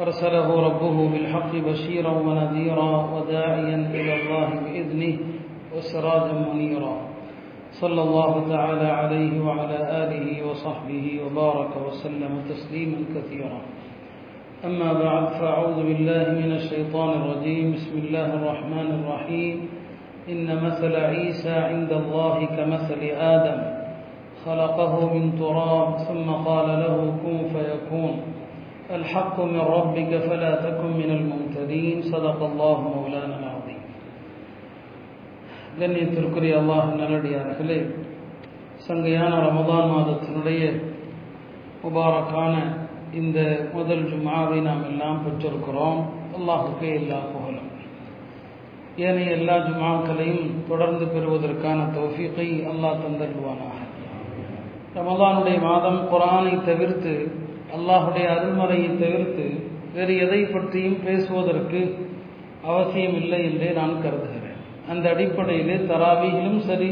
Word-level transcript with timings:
أرسله 0.00 0.60
ربه 0.66 1.08
بالحق 1.08 1.56
بشيرا 1.56 2.10
ونذيرا 2.10 3.10
وداعيا 3.14 3.90
إلى 3.94 4.14
الله 4.14 4.48
بإذنه 4.48 5.18
وسراجا 5.76 6.32
منيرا. 6.52 6.96
صلى 7.70 8.02
الله 8.02 8.48
تعالى 8.48 8.86
عليه 8.86 9.40
وعلى 9.40 9.78
آله 10.04 10.50
وصحبه 10.50 11.20
وبارك 11.26 11.70
وسلم 11.86 12.42
تسليما 12.48 12.96
كثيرا. 13.14 13.60
أما 14.64 14.92
بعد 14.92 15.26
فأعوذ 15.26 15.76
بالله 15.76 16.26
من 16.46 16.52
الشيطان 16.52 17.08
الرجيم. 17.08 17.72
بسم 17.72 17.98
الله 17.98 18.34
الرحمن 18.34 18.88
الرحيم. 19.02 19.68
إن 20.28 20.64
مثل 20.64 20.96
عيسى 20.96 21.50
عند 21.50 21.92
الله 21.92 22.46
كمثل 22.46 23.02
آدم. 23.18 23.60
خلقه 24.46 25.14
من 25.14 25.38
تراب 25.38 25.98
ثم 25.98 26.30
قال 26.30 26.68
له 26.68 27.14
كن 27.22 27.38
فيكون. 27.48 28.14
الحق 28.93 29.35
من 29.45 29.63
ربك 29.69 30.11
فلا 30.19 30.53
تكن 30.57 30.89
من 30.93 31.09
الممتدين 31.11 31.97
صدق 32.03 32.39
الله 32.43 32.77
مولانا 32.89 33.35
العظيم 33.37 33.81
கண்ணியத்திற்குரிய 35.77 36.53
அல்லாஹ் 36.59 36.89
நல்லடியார்களே 36.99 37.77
சங்கையான 38.85 39.33
ரமதான் 39.45 39.87
மாதத்தினுடைய 39.91 40.61
முபாரக்கான 41.83 42.53
இந்த 43.13 43.39
முதல் 43.73 44.03
ஜுமாவை 44.09 44.59
நாம் 44.67 44.83
எல்லாம் 44.89 45.21
பெற்றிருக்கிறோம் 45.23 45.99
அல்லாஹுக்கே 46.37 46.91
எல்லா 46.99 47.19
புகழும் 47.31 47.69
ஏனைய 49.03 49.37
எல்லா 49.37 49.55
ஜுமாக்களையும் 49.67 50.45
தொடர்ந்து 50.69 51.05
பெறுவதற்கான 51.13 51.79
தௌஃபீகை 51.95 52.49
அல்லாஹ் 52.71 53.01
தந்தல்வானாக 53.03 53.79
ரமதானுடைய 54.95 55.57
மாதம் 55.61 56.01
குரானை 56.11 56.53
தவிர்த்து 56.67 57.13
அல்லாஹுடைய 57.76 58.26
அருள்மறையை 58.34 58.90
தவிர்த்து 59.02 59.46
வேறு 59.94 60.14
எதை 60.16 60.40
பற்றியும் 60.44 61.00
பேசுவதற்கு 61.04 61.80
அவசியம் 62.64 63.16
இல்லை 63.22 63.40
என்றே 63.50 63.70
நான் 63.70 64.02
கருதுகிறேன். 64.02 64.60
அந்த 64.90 65.04
அடிப்படையிலே 65.14 65.76
தராவியிலும் 65.90 66.60
சரி 66.68 66.90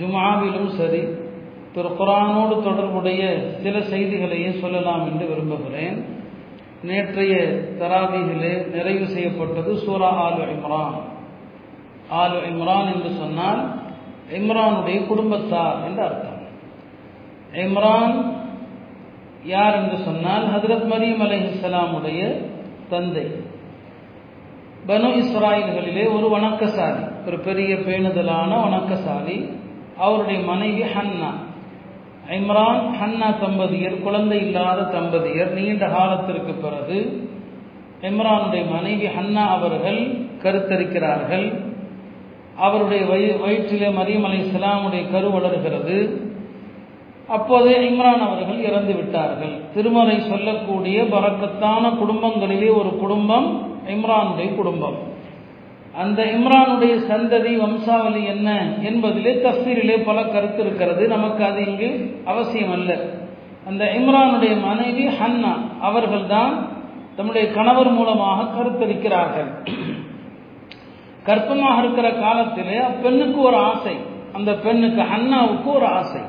ஜுமாவிலும் 0.00 0.70
சரி 0.78 1.02
திரு 1.74 1.90
குரானோடு 1.98 2.54
தொடர்புடைய 2.62 3.22
சில 3.62 3.78
செய்திகளையே 3.92 4.50
சொல்லலாம் 4.60 5.04
என்று 5.10 5.24
விரும்புகிறேன். 5.26 5.98
நேற்றைய 6.82 7.34
தராவிகளே 7.80 8.52
நிறைவு 8.74 9.06
செய்யப்பட்டது 9.06 9.70
சூரா 9.84 10.10
ஆலு 10.24 10.42
இம்ரான். 10.54 10.96
ஆலு 12.20 12.38
இம்ரான் 12.50 12.88
என்று 12.94 13.10
சொன்னால் 13.22 13.60
இம்ரானுடைய 14.38 14.98
குடும்பத்தார் 15.06 15.78
என்று 15.86 16.02
அர்த்தம். 16.04 16.40
இம்ரான் 17.64 18.14
யார் 19.44 19.74
என்று 19.74 19.96
சொன்னால் 19.96 20.44
ஹதரத் 20.44 20.92
மரியம் 20.92 21.18
அலை 21.18 21.40
இஸ்லாமுடைய 21.40 22.44
தந்தை. 22.88 23.22
பனு 24.86 25.22
இஸ்ராயல்களிலே 25.22 26.12
ஒரு 26.12 26.38
வணக்கசாலி 26.38 27.26
ஒரு 27.26 27.38
பெரிய 27.38 27.74
பேணுதலான 27.74 28.60
வணக்கசாலி 28.62 29.56
அவருடைய 29.96 30.40
மனைவி 30.40 30.82
ஹன்னா. 30.82 31.30
இம்ரான் 32.30 32.90
ஹன்னா 33.00 33.34
தம்பதியர் 33.40 34.02
குழந்தை 34.02 34.38
இல்லாத 34.38 34.98
தம்பதியர் 34.98 35.52
நீண்ட 35.52 35.88
காலத்திற்கு 35.88 36.52
பிறகு 36.52 37.28
இம்ரானுடைய 38.02 38.70
மனைவி 38.70 39.06
ஹன்னா 39.06 39.48
அவர்கள் 39.48 40.06
கருத்தரிக்கிறார்கள். 40.42 41.66
அவருடைய 42.56 43.36
வயிற்றிலே 43.36 43.88
மரியம் 43.88 44.24
அலை 44.24 44.40
இஸ்லாமுடைய 44.40 45.12
கரு 45.12 45.30
வளர்கிறது. 45.30 46.26
அப்போதே 47.28 47.74
இம்ரான் 47.90 48.24
அவர்கள் 48.26 48.60
இறந்து 48.64 48.94
விட்டார்கள். 48.94 49.54
திருமறை 49.74 50.20
சொல்லக்கூடிய 50.20 51.02
பறக்கத்தான 51.02 51.88
குடும்பங்களிலே 51.88 52.70
ஒரு 52.78 52.96
குடும்பம் 52.96 53.48
இம்ரானுடைய 53.86 54.54
குடும்பம். 54.54 54.96
அந்த 55.98 56.22
இம்ரானுடைய 56.24 56.94
சந்ததி 57.10 57.56
வம்சாவளி 57.56 58.24
என்ன 58.24 58.48
என்பதிலே 58.82 59.32
தஃசீரிலே 59.44 60.04
பல 60.04 60.24
கருத்து 60.24 60.62
இருக்கிறது. 60.64 61.08
நமக்கு 61.08 61.44
அது 61.44 61.66
இங்கு 61.66 62.20
அவசியம் 62.24 62.72
அல்ல 62.72 62.96
அந்த 63.68 63.84
இம்ரானுடைய 63.84 64.60
மனைவி 64.60 65.06
ஹன்னா 65.06 65.52
அவர்கள்தான் 65.80 66.68
தம்முடைய 67.16 67.52
கணவர் 67.52 67.90
மூலமாக 67.90 68.46
கருத்தரிக்கிறார்கள். 68.56 69.50
கற்பமாக 71.26 71.78
இருக்கிற 71.78 72.10
காலத்திலே 72.10 72.78
அப்பெண்ணுக்கு 72.78 73.36
ஒரு 73.36 73.56
ஆசை. 73.56 73.94
அந்த 74.32 74.52
பெண்ணுக்கு 74.54 75.02
ஹன்னாவுக்கு 75.02 75.68
ஒரு 75.74 75.86
ஆசை. 75.86 76.20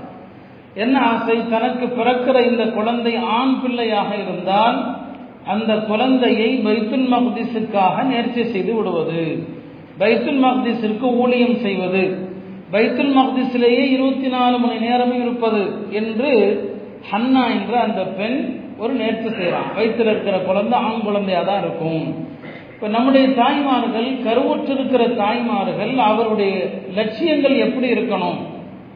என்ன 0.76 1.00
ஆசை? 1.00 1.38
தனக்கு 1.50 1.86
பிறக்கிற 1.86 2.52
இந்த 2.52 2.66
குழந்தை 2.66 3.16
ஆண் 3.16 3.62
பிள்ளையாக 3.62 4.16
இருந்தால் 4.16 4.78
அந்த 5.48 5.76
குழந்தையை 5.76 6.62
பைத்துல் 6.66 7.08
மஹ்திஸுக்காக 7.14 8.04
நேர்ச்சி 8.06 8.44
செய்து 8.44 8.76
விடுவது. 8.76 9.46
பைத்துல் 10.00 10.42
மஹ்திஸிற்கு 10.46 11.16
ஊழியம் 11.16 11.56
செய்வது. 11.56 12.28
பைத்துல் 12.72 13.14
மக்திஸிலேயே 13.18 13.84
இருபத்தி 13.90 14.28
நாலு 14.28 14.58
மணி 14.60 14.80
நேரமும் 14.80 15.22
இருப்பது 15.22 15.62
என்று 15.90 16.32
ஹன்னா 17.12 17.44
என்ற 17.50 17.80
அந்த 17.80 18.04
பெண் 18.04 18.68
ஒரு 18.78 18.94
நேர்ச்சி 18.94 19.30
செய்கிறான் 19.30 19.74
வயிற்றில் 19.76 20.08
இருக்கிற 20.08 20.38
குழந்தை 20.38 20.80
ஆண் 20.80 21.02
குழந்தையாக 21.02 21.46
தான் 21.46 21.62
இருக்கும். 21.62 22.04
இப்போ 22.74 22.88
நம்முடைய 22.88 23.28
தாய்மார்கள் 23.28 24.10
கருவுற்றிருக்கிற 24.26 25.16
தாய்மார்கள் 25.16 25.98
அவருடைய 25.98 26.70
லட்சியங்கள் 26.94 27.56
எப்படி 27.56 27.88
இருக்கணும்? 27.90 28.38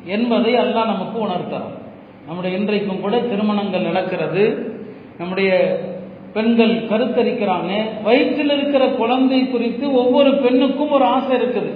என்பதை 0.06 0.54
அல்லாஹ் 0.54 0.86
நமக்கு 0.86 1.20
உணர்த்தரும். 1.20 1.82
நம்முடைய 2.28 2.58
இன்றைக்கும் 2.58 3.02
கூட 3.02 3.20
திருமணங்கள் 3.20 3.82
நடக்கிறது. 3.82 4.72
நம்முடைய 5.18 5.80
பெண்கள் 6.34 6.88
கருத்தரிக்கிறாங்க. 6.88 7.84
வயிற்றில் 8.04 8.50
இருக்கிற 8.50 8.88
குழந்தை 8.88 9.50
குறித்து 9.50 9.94
ஒவ்வொரு 9.94 10.36
பெண்ணுக்கும் 10.36 10.92
ஒரு 10.92 11.06
ஆசை 11.06 11.38
இருக்குது. 11.38 11.72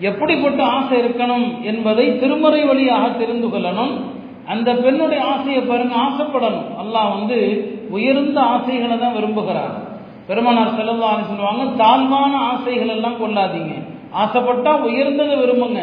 எப்படிப்பட்ட 0.00 0.64
ஆசை 0.64 0.98
இருக்கணும் 0.98 1.62
என்பதை 1.62 2.18
திருமறை 2.18 2.64
வழியாக 2.64 3.08
தெரிந்து 3.08 3.46
கொள்ளணும். 3.46 4.00
அந்த 4.46 4.74
பெண்ணுடைய 4.74 5.24
ஆசையை 5.24 5.62
பாருங்க 5.62 5.96
ஆசைப்படணும். 5.96 6.66
அல்லாஹ் 6.82 7.18
வந்து 7.18 7.70
உயர்ந்த 7.90 8.40
ஆசைகளை 8.40 8.98
தான் 8.98 9.16
விரும்புகிறார். 9.16 9.94
பெருமனார் 10.26 10.66
ஆசை 10.66 10.76
சொல்லுவாங்க 10.76 11.64
தாழ்வான 11.76 12.36
ஆசைகள் 12.36 12.88
எல்லாம் 12.88 13.24
கொள்ளாதீங்க. 13.24 13.72
ஆசைப்பட்டா 14.14 14.76
உயர்ந்ததை 14.86 15.36
விரும்புங்க. 15.38 15.80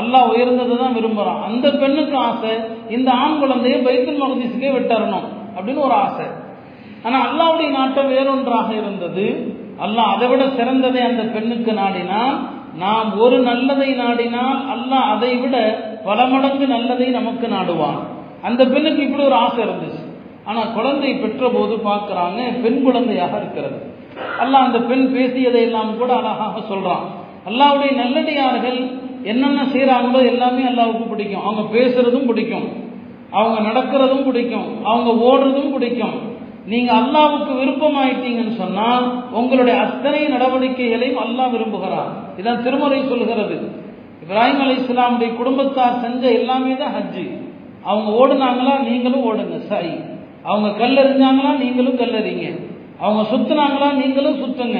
அல்லாஹ் 0.00 0.30
உயர்ந்ததை 0.32 0.76
தான் 0.82 0.96
விரும்புகிறான் 0.98 1.42
அந்த 1.48 1.66
பெண்ணுக்கு 1.82 2.16
ஆசை 2.28 2.54
இந்த 2.96 3.08
ஆண் 3.24 3.38
குழந்தையை 3.42 3.78
பைத்துல் 3.86 4.22
மகதீஸுக்கே 4.22 4.70
விட்டுறணும் 4.76 5.26
அப்படின்னு 5.56 5.84
ஒரு 5.88 5.96
ஆசை. 6.06 6.26
ஆனால் 7.06 7.24
அல்லாவுடைய 7.28 7.68
நாட்டம் 7.78 8.10
வேறொன்றாக 8.14 8.68
இருந்தது. 8.80 9.26
அல்லாஹ் 9.84 10.12
அதை 10.14 10.26
விட 10.32 10.42
சிறந்ததை 10.58 11.00
அந்த 11.10 11.22
பெண்ணுக்கு 11.34 11.72
நாடினால் 11.80 12.34
நாம் 12.82 13.10
ஒரு 13.24 13.36
நல்லதை 13.48 13.90
நாடினால் 14.02 14.60
அல்லாஹ் 14.74 15.06
அதை 15.14 15.32
விட 15.42 15.56
பல 16.06 16.20
மடங்கு 16.32 16.66
நல்லதை 16.74 17.08
நமக்கு 17.18 17.46
நாடுவான். 17.56 18.00
அந்த 18.48 18.62
பெண்ணுக்கு 18.72 19.00
இப்படி 19.06 19.24
ஒரு 19.30 19.36
ஆசை 19.44 19.60
இருந்துச்சு. 19.66 20.02
ஆனால் 20.48 20.72
குழந்தை 20.76 21.10
பெற்ற 21.22 21.48
போது 21.56 21.74
பார்க்குறாங்க 21.90 22.40
பெண் 22.64 22.80
குழந்தையாக 22.86 23.34
இருக்கிறது. 23.42 23.78
அல்லாஹ் 24.42 24.66
அந்த 24.68 24.80
பெண் 24.90 25.06
பேசியதை 25.14 25.62
எல்லாம் 25.68 25.92
கூட 26.00 26.10
அழகாக 26.20 26.60
சொல்கிறான் 26.72 27.06
அல்லாவுடைய 27.48 27.92
நல்லடியார்கள் 28.02 28.80
என்னென்ன 29.24 29.62
செய்கிறாங்களோ 29.62 30.24
எல்லாமே 30.24 30.62
அல்லாவுக்கு 30.62 31.08
பிடிக்கும். 31.08 31.44
அவங்க 31.44 31.78
பேசுறதும் 31.78 32.26
பிடிக்கும். 32.26 32.68
அவங்க 33.30 33.58
நடக்கிறதும் 33.68 34.24
பிடிக்கும். 34.24 34.84
அவங்க 34.84 35.10
ஓடுறதும் 35.30 35.72
பிடிக்கும். 35.72 36.32
நீங்க 36.66 36.92
அல்லாவுக்கு 36.92 37.52
விருப்பமாயிட்டீங்கன்னு 37.62 38.54
சொன்னால் 38.56 39.06
உங்களுடைய 39.32 39.80
அத்தனை 39.80 40.20
நடவடிக்கைகளையும் 40.26 41.22
அல்லாஹ் 41.24 41.52
விரும்புகிறார் 41.54 42.10
இதான் 42.38 42.62
திருமறை 42.62 43.00
சொல்கிறது 43.08 43.56
இப்ராஹிம் 44.22 44.62
அலி 44.64 44.74
இஸ்லாமுடைய 44.74 45.36
குடும்பத்தார் 45.36 46.00
செஞ்ச 46.00 46.32
எல்லாமே 46.32 46.76
தான் 46.76 46.94
ஹஜ்ஜு. 46.94 47.24
அவங்க 47.84 48.10
ஓடுனாங்களா 48.20 48.74
நீங்களும் 48.88 49.24
ஓடுங்க. 49.24 49.58
சாய் 49.58 49.98
அவங்க 50.42 50.86
கல்லறிஞ்சாங்களா 50.86 51.58
நீங்களும் 51.58 51.98
கல்லறிங்க. 51.98 52.46
அவங்க 53.00 53.22
சுத்துனாங்களா 53.30 53.94
நீங்களும் 53.94 54.40
சுத்துங்க. 54.42 54.78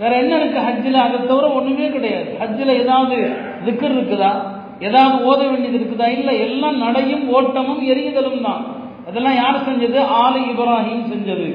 வேற 0.00 0.16
என்ன 0.16 0.36
இருக்கு 0.36 0.58
ஹஜ்ஜில்? 0.58 0.98
அதை 1.06 1.18
தவிர 1.26 1.46
ஒன்றுமே 1.48 1.88
கிடையாது. 1.90 2.30
ஹஜ்ஜில் 2.40 2.78
ஏதாவது 2.82 3.16
திக்கர் 3.64 3.94
இருக்குதா? 3.96 4.32
ஏதாவது 4.80 5.24
ஓத 5.24 5.40
வேண்டியது 5.50 5.78
இருக்குதா? 5.78 6.06
இல்லை. 6.18 6.34
எல்லாம் 6.40 6.76
நடையும் 6.76 7.24
ஓட்டமும் 7.28 7.82
எரியுதலும் 7.92 8.40
தான். 8.40 8.62
அதெல்லாம் 9.08 9.34
யார் 9.34 9.64
செஞ்சது? 9.68 9.98
ஆலு 10.22 10.40
இப்ராஹிம் 10.52 11.04
செஞ்சது. 11.12 11.48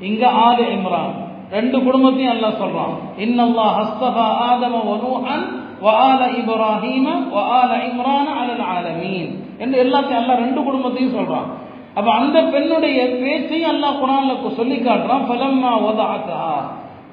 இங்க 0.00 0.28
ஆலு 0.28 0.64
இம்ரான். 0.76 1.14
ரெண்டு 1.50 1.82
குடும்பத்தையும் 1.82 2.32
அல்லாஹ் 2.32 2.60
சொல்றான். 2.62 2.94
இன்னல்லா 3.18 3.66
ஹஸ்தஹா 3.78 4.26
ஆதம 4.48 4.74
வனூஹன் 4.90 5.44
வஆல 5.82 6.20
இப்ராஹிம 6.40 7.06
வஆல 7.36 7.70
இம்ரான் 7.90 8.30
அலல் 8.40 8.64
ஆலமீன். 8.74 9.30
என்று 9.58 9.76
எல்லாத்தையும் 9.84 10.22
அல்லாஹ் 10.22 10.42
ரெண்டு 10.44 10.62
குடும்பத்தையும் 10.62 11.16
சொல்றான். 11.18 11.48
அப்ப 11.94 12.12
அந்த 12.12 12.42
பெண்ணுடைய 12.42 12.98
பேச்சையும் 13.22 13.70
அல்லாஹ் 13.70 13.98
குரான்ல 14.02 14.34
சொல்லி 14.56 14.76
காட்டுறான். 14.76 15.24
ஃபலம்மா 15.28 15.72
வதஅதா 15.86 16.42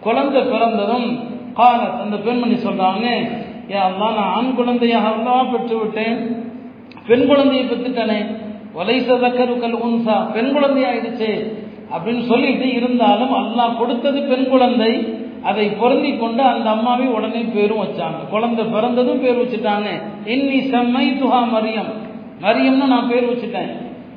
குழந்தை 0.06 0.42
பிறந்ததும் 0.42 1.18
காலத் 1.54 2.02
அந்த 2.02 2.18
பெண்மணி 2.18 2.54
சொல்றாங்க 2.54 3.04
ஏ 3.72 3.76
அல்லா 3.76 4.14
நான் 4.14 4.34
ஆண் 4.36 4.56
குழந்தையாக 4.56 5.08
அல்லவா 5.08 5.44
பெற்று 5.44 5.80
விட்டேன் 5.80 6.44
பெண் 7.08 7.28
குழந்தையை 7.28 7.66
பெற்றுட்டனே. 7.66 8.26
வலைசதக்கருக்கல் 8.78 9.78
உன்சா. 9.86 10.32
பெண் 10.32 10.58
குழந்தையாயிடுச்சு. 10.58 11.54
அப்படின்னு 11.92 12.26
சொல்லிட்டு 12.26 12.74
இருந்தாலும் 12.74 13.34
அல்லாஹ் 13.34 13.78
கொடுத்தது 13.78 14.22
பெண் 14.22 14.50
குழந்தை. 14.50 15.14
அதை 15.44 15.70
பொருந்தி 15.70 16.18
கொண்டு 16.18 16.44
அந்த 16.44 16.70
அம்மாவை 16.70 17.08
உடனே 17.08 17.40
பேரும் 17.40 17.82
வச்சாங்க. 17.82 18.30
குழந்தை 18.30 18.66
பிறந்ததும் 18.66 19.22
பேர் 19.22 19.38
வச்சுட்டாங்க. 19.38 20.02
இன்னி 20.26 20.70
செம்மை 20.70 21.12
துஹா 21.12 21.44
மரியம். 21.56 21.92
மரியம்னு 22.42 22.86
நான் 22.86 23.08
பேர் 23.08 23.32
வச்சுட்டேன். 23.32 23.72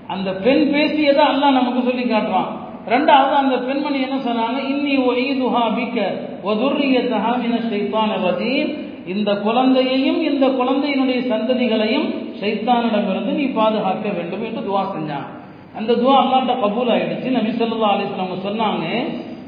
அந்த 0.08 0.32
பெண் 0.32 0.72
பேசியதை 0.72 1.26
அல்லாஹ் 1.26 1.52
நமக்கு 1.52 1.82
சொல்லி 1.82 2.02
காட்டுறான். 2.02 2.57
ரெண்டாவது 2.90 3.34
அந்த 3.42 3.58
பெண்மணி 3.58 4.00
என்ன 4.00 4.16
சொன்னாங்க? 4.16 4.58
இன்னி 4.72 4.94
ஒய்துஹா 5.08 5.64
பிக்க 5.78 5.98
ஒதுர்ரியத்தஹா 6.44 7.38
மின 7.38 7.56
ஷைத்தான் 7.70 8.12
ரஜீம். 8.26 8.86
இந்த 9.06 9.34
குழந்தையையும் 9.34 10.20
இந்த 10.22 10.46
குழந்தையினுடைய 10.46 11.18
சந்ததிகளையும் 11.32 12.06
ஷைத்தானிடமிருந்து 12.40 13.32
நீ 13.32 13.44
பாதுகாக்க 13.44 14.08
வேண்டும் 14.08 14.44
என்று 14.44 14.60
துவா 14.60 14.82
செஞ்சான் 14.94 15.26
அந்த 15.76 15.92
துவா 15.92 16.14
அல்லாட்ட 16.22 16.52
கபூல் 16.62 16.90
ஆயிடுச்சு 16.94 17.30
நபி 17.30 17.50
சொல்லா 17.50 17.88
அலிஸ்லாம் 17.94 18.46
சொன்னாங்க 18.46 18.84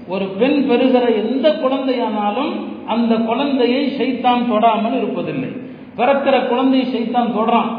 ஒரு 0.09 0.25
பெண் 0.25 0.69
பெறுகிற 0.69 1.11
எந்த 1.11 1.49
குழந்தையானாலும் 1.49 2.53
அந்த 2.87 3.17
குழந்தையை 3.17 3.83
ஷைத்தான் 3.99 4.49
தொடாமல் 4.51 4.97
இருப்பதில்லை. 5.01 5.51
பிறக்கிற 5.97 6.47
குழந்தையை 6.47 6.87
ஷைத்தான் 6.93 7.35
தொடுறான். 7.37 7.71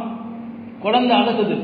குழந்தை 0.80 1.18
அழுகுது. 1.18 1.56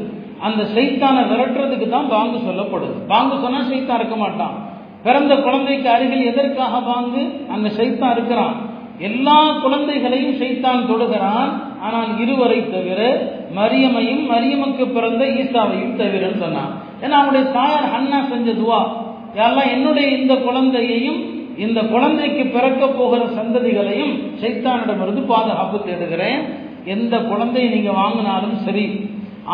அந்த 0.41 0.63
சைத்தானை 0.63 1.21
விரட்டுறதுக்கு 1.31 1.89
தான் 1.89 2.07
பாங்கு 2.07 2.37
சொல்லப்படுது. 2.37 3.07
பாங்கு 3.07 3.35
சொன்னா 3.43 3.59
சைத்தான் 3.59 3.95
இருக்க 3.95 4.15
மாட்டான். 4.15 4.55
பிறந்த 5.03 5.35
குழந்தைக்கு 5.35 5.89
அருகில் 5.89 6.25
எதற்காக 6.25 6.79
பாங்கு? 6.79 7.45
அந்த 7.51 7.69
சைத்தான் 7.69 8.11
இருக்கிறான். 8.11 8.55
எல்லா 8.99 9.59
குழந்தைகளையும் 9.63 10.37
சைத்தான் 10.41 10.87
தொடுகிறான். 10.91 11.49
ஆனால் 11.81 12.19
இருவரை 12.19 12.69
தவிர 12.69 13.29
மரியமையும் 13.55 14.23
மரியமுக்கு 14.31 14.85
பிறந்த 14.85 15.25
ஈசாவையும் 15.25 15.97
தவிரன்னு 15.99 16.37
சொன்னான். 16.37 16.71
ஏன்னா 17.01 17.09
அவனுடைய 17.09 17.51
தாயார் 17.51 17.93
அண்ணா 17.97 18.19
செஞ்ச 18.29 18.51
துவா. 18.51 18.81
யாரெல்லாம் 19.35 19.71
என்னுடைய 19.71 20.09
இந்த 20.09 20.35
குழந்தையையும் 20.35 21.35
இந்த 21.57 21.81
குழந்தைக்கு 21.81 22.45
பிறக்க 22.45 22.87
போகிற 22.87 23.25
சந்ததிகளையும் 23.25 24.13
சைத்தானிடமிருந்து 24.41 25.21
பாதுகாப்பு 25.21 25.77
தேடுகிறேன். 25.79 26.41
எந்த 26.85 27.17
குழந்தையை 27.17 27.79
நீங்க 27.79 27.91
வாங்கினாலும் 27.91 28.55
சரி 28.65 29.06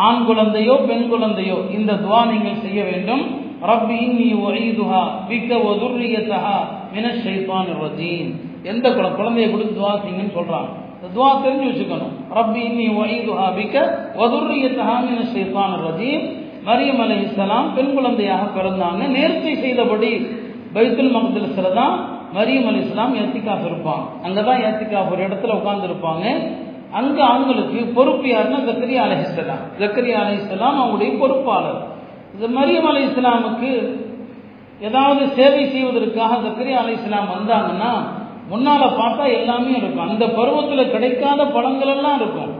ஆண் 0.06 0.22
குழந்தையோ 0.28 0.74
பெண் 0.90 1.08
குழந்தையோ 1.10 1.56
இந்த 1.76 1.92
துவா 2.04 2.20
நீங்கள் 2.30 2.62
செய்ய 2.62 2.80
வேண்டும். 2.90 3.24
ரப்பி 3.70 3.96
இன்னி 4.06 4.28
ஒய்துஹா 4.46 5.02
பிக்க 5.28 5.50
ஒதுர்ரியத்தஹா 5.70 6.56
மின 6.94 7.06
ஷைத்தான் 7.24 7.68
ரஜீம். 7.82 8.30
எந்த 8.72 8.86
குழந்தை 8.96 9.16
குழந்தைய 9.18 9.46
கொடுத்து 9.52 9.78
துவா 9.80 9.92
செய்யுங்கன்னு 10.00 10.36
சொல்கிறாங்க 10.38 10.70
துவா 11.14 11.30
தெரிஞ்சு 11.44 11.66
வச்சுக்கணும். 11.68 12.12
ரப்பி 12.36 12.60
இன்னி 12.70 12.86
ஒய்துஹா 13.00 13.46
விக்க 13.58 13.76
ஒதுர்ரியத்தஹா 14.22 14.96
மின 15.08 15.20
ஷைத்தான் 15.34 15.76
ரஜீம். 15.86 16.24
மரியம் 16.68 17.00
அலி 17.04 17.16
இஸ்லாம் 17.28 17.66
பெண் 17.76 17.94
குழந்தையாக 17.96 18.44
பிறந்தாங்க. 18.56 19.02
நேர்த்தி 19.16 19.50
செய்தபடி 19.62 20.10
பைத்துல் 20.76 21.14
மகதில 21.16 21.72
தான் 21.80 21.94
மரியம் 22.36 22.68
அலி 22.70 22.80
இஸ்லாம் 22.84 23.12
ஏத்திக்காஃப் 23.22 23.66
இருப்பாங்க. 23.70 24.04
அங்கதான் 24.26 24.62
ஏத்திக்காஃப் 24.68 25.12
ஒரு 25.14 25.22
இடத்துல 25.26 25.56
உட்கார்ந்து 25.58 25.88
இருப்பாங்க 25.90 26.24
அங்க 26.98 27.18
அவங்களுக்கு 27.32 27.78
பொறுப்பு 27.96 28.26
யாருன்னா 28.32 28.58
ஜக்கரியா 28.68 29.02
அலி 29.04 29.16
இஸ்லாம் 29.26 29.62
ஜக்கரியா 29.80 30.18
அலி 30.22 30.34
இஸ்லாம் 30.40 30.78
அவங்களுடைய 30.80 31.12
பொறுப்பாளர். 31.22 31.80
இது 32.34 32.48
மரியம் 32.58 32.88
அலி 32.90 33.02
இஸ்லாமுக்கு 33.08 33.70
ஏதாவது 34.88 35.22
சேவை 35.38 35.64
செய்வதற்காக 35.74 36.38
ஜக்கரியா 36.46 36.78
அலி 36.82 36.94
இஸ்லாம் 36.98 37.32
வந்தாங்கன்னா 37.36 37.92
முன்னால 38.52 38.82
பார்த்தா 39.00 39.24
எல்லாமே 39.38 39.72
இருக்கும். 39.80 40.08
அந்த 40.08 40.24
பருவத்தில் 40.38 40.92
கிடைக்காத 40.94 41.40
பழங்கள் 41.56 41.92
எல்லாம் 41.96 42.18
இருக்கும். 42.20 42.52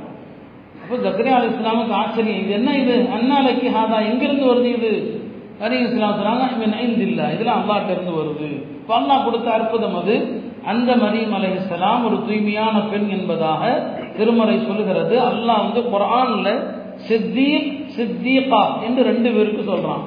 அப்போ 0.83 0.97
ஜக்கரியா 1.07 1.35
அலி 1.39 1.51
இஸ்லாமுக்கு 1.55 1.95
ஆச்சரியம். 2.03 2.41
இது 2.45 2.53
என்ன 2.61 2.71
இது? 2.83 2.97
அண்ணாலைக்கு 3.17 3.69
ஹாதா 3.77 3.99
எங்கிருந்து 4.11 4.47
வருது 4.53 4.71
இது? 4.79 4.93
அலி 5.65 5.77
இஸ்லாம் 5.83 6.17
சொன்னாங்க 6.21 6.47
இவன் 6.57 6.75
ஐந்து 6.85 7.05
இதெல்லாம் 7.07 7.61
அல்லாட்ட 7.61 7.91
இருந்து 7.97 8.15
வருது. 8.21 8.49
இப்போ 8.79 8.95
அல்லா 9.01 9.17
கொடுத்த 9.25 9.49
அற்புதம் 9.59 9.99
அது. 10.01 10.17
அந்த 10.73 10.91
மரியம் 10.97 11.35
அலி 11.39 11.49
இஸ்லாம் 11.61 12.05
ஒரு 12.07 12.17
தூய்மையான 12.27 12.77
பெண் 12.91 13.09
என்பதாக 13.17 13.63
திருமறை 14.17 14.59
சொல்லுகிறது. 14.67 15.21
அல்லாஹ் 15.21 15.65
வந்து 15.67 15.81
குரான்ல 15.81 16.49
சித்தீக் 17.09 17.85
சித்தீகா 17.97 18.83
என்று 18.83 19.03
ரெண்டு 19.03 19.33
பேருக்கு 19.33 19.73
சொல்றான். 19.73 20.05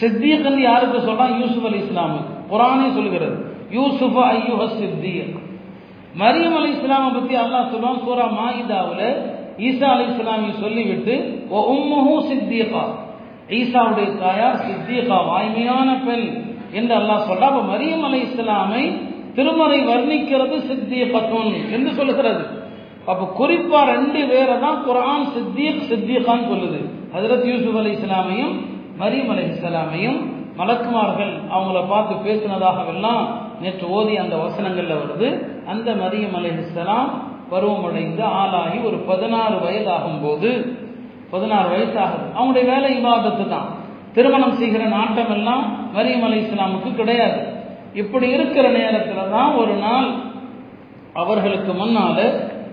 சித்தீக் 0.00 0.44
என்று 0.44 0.60
யாருக்கு 0.60 0.98
சொல்றான்? 0.98 1.38
யூசுப் 1.40 1.66
அலி 1.66 1.78
இஸ்லாமுக்கு. 1.78 2.32
குரானே 2.50 2.92
சொல்லுகிறது. 2.92 3.54
யூசுஃப் 3.72 4.18
ஐயுஹ 4.32 4.68
சித்தீக். 4.80 5.38
மரியம் 6.18 6.56
அலி 6.56 6.70
இஸ்லாமை 6.70 7.12
பத்தி 7.14 7.36
அல்லாஹ் 7.36 7.72
சொல்லுவான். 7.72 8.04
சூரா 8.04 8.26
மாயிதாவில் 8.26 9.08
ஈசா 9.58 9.84
அலி 9.84 10.04
இஸ்லாமி 10.12 10.52
சொல்லிவிட்டு 10.60 11.46
ஓ 11.48 11.74
உம்முஹு 11.74 12.24
சித்தீகா. 12.32 12.84
ஈசாவுடைய 13.48 14.18
தாயார் 14.18 14.60
சித்தீகா 14.66 15.18
வாய்மையான 15.30 16.04
பெண் 16.06 16.42
என்று 16.72 16.96
அல்லாஹ் 16.96 17.26
சொல்றா. 17.28 17.48
அப்ப 17.50 17.76
மரியம் 17.76 18.02
அலை 18.02 18.22
இஸ்லாமை 18.22 19.00
திருமறை 19.34 19.80
வர்ணிக்கிறது 19.86 20.56
சித்தீகத்துன் 20.70 21.72
என்று 21.72 21.94
சொல்லுகிறது. 21.94 22.64
அப்ப 23.10 23.24
குறிப்பா 23.38 23.80
ரெண்டு 23.94 24.20
பேரை 24.30 24.54
தான் 24.64 24.78
குரான் 24.86 25.26
சித்தீக் 25.34 25.84
சித்தீகான்னு 25.90 26.48
சொல்லுது. 26.52 26.80
ஹசரத் 27.14 27.46
யூசுப் 27.50 27.78
அலி 27.82 27.92
இஸ்லாமையும் 27.96 28.54
மரியம் 29.00 29.30
அலி 29.34 29.44
இஸ்லாமையும் 29.52 30.18
மலக்குமார்கள் 30.58 31.32
அவங்கள 31.54 31.80
பார்த்து 31.92 32.14
பேசினதாகவெல்லாம் 32.26 33.22
நேற்று 33.62 33.86
ஓதி 33.96 34.14
அந்த 34.22 34.34
வசனங்கள்ல 34.36 34.94
வருது. 35.02 35.28
அந்த 35.72 35.88
மரியம் 36.02 36.36
அலி 36.38 36.50
இஸ்லாம் 36.64 37.10
பருவமடைந்து 37.50 38.24
ஆளாகி 38.40 38.78
ஒரு 38.88 38.98
பதினாறு 39.10 39.56
வயதாகும் 39.66 40.20
போது 40.24 40.50
பதினாறு 41.30 41.68
வயசாகுது. 41.74 42.26
அவங்களுடைய 42.36 42.64
வேலை 42.72 42.90
இவாதத்து 42.98 43.44
தான். 43.48 43.68
திருமணம் 44.16 44.58
செய்கிற 44.60 44.82
நாட்டம் 44.96 45.32
எல்லாம் 45.36 45.64
மரியம் 45.96 46.26
அலி 46.28 46.38
இஸ்லாமுக்கு 46.44 46.90
கிடையாது. 46.94 47.38
இப்படி 48.02 48.26
இருக்கிற 48.36 48.66
நேரத்தில் 48.78 49.32
தான் 49.36 49.52
ஒரு 49.62 49.74
நாள் 49.86 50.08
அவர்களுக்கு 51.22 51.72
முன்னால 51.72 52.18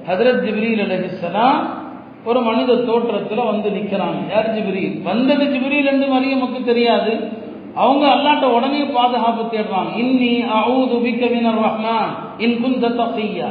ஹதரத் 0.08 0.44
ஜிப்ரீல் 0.46 0.84
அலஹிஸ்லாம் 0.86 1.60
ஒரு 2.26 2.42
மனித 2.42 2.76
தோற்றத்தில் 2.76 3.50
வந்து 3.52 3.70
நிற்கிறாங்க 3.70 4.20
யார் 4.34 4.50
ஜிப்ரீல்? 4.56 5.02
வந்தது 5.02 5.46
ஜிப்ரீல் 5.46 5.90
என்று 5.92 6.08
மரியமுக்கு 6.08 6.64
தெரியாது. 6.64 7.14
அவங்க 7.76 8.04
அல்லாட்ட 8.08 8.44
உடனே 8.44 8.82
பாதுகாப்பு 8.84 9.44
தேடுறாங்க 9.44 9.92
இன்னி 9.96 10.34
அவுது 10.58 10.96
பிக்கவினர் 11.06 11.62
ரஹ்மான் 11.66 12.12
இன் 12.38 12.62
குந்த 12.62 12.90
தசையா 12.90 13.50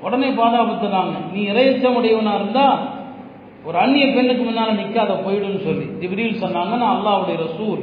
உடனே 0.00 0.30
பாதுகாப்பு 0.30 0.74
தராங்க 0.86 1.16
நீ 1.32 1.40
இறையச்சமுடையவனா 1.50 2.34
இருந்தா 2.34 2.66
ஒரு 3.64 3.78
அந்நிய 3.78 4.06
பெண்ணுக்கு 4.14 4.44
முன்னால 4.44 4.70
நிக்காத 4.72 5.14
போயிடுன்னு 5.24 5.60
சொல்லி. 5.64 5.86
ஜிப்ரீல் 6.00 6.42
சொன்னாங்க 6.44 6.74
நான் 6.82 6.94
அல்லாவுடைய 6.96 7.36
ரசூல். 7.46 7.80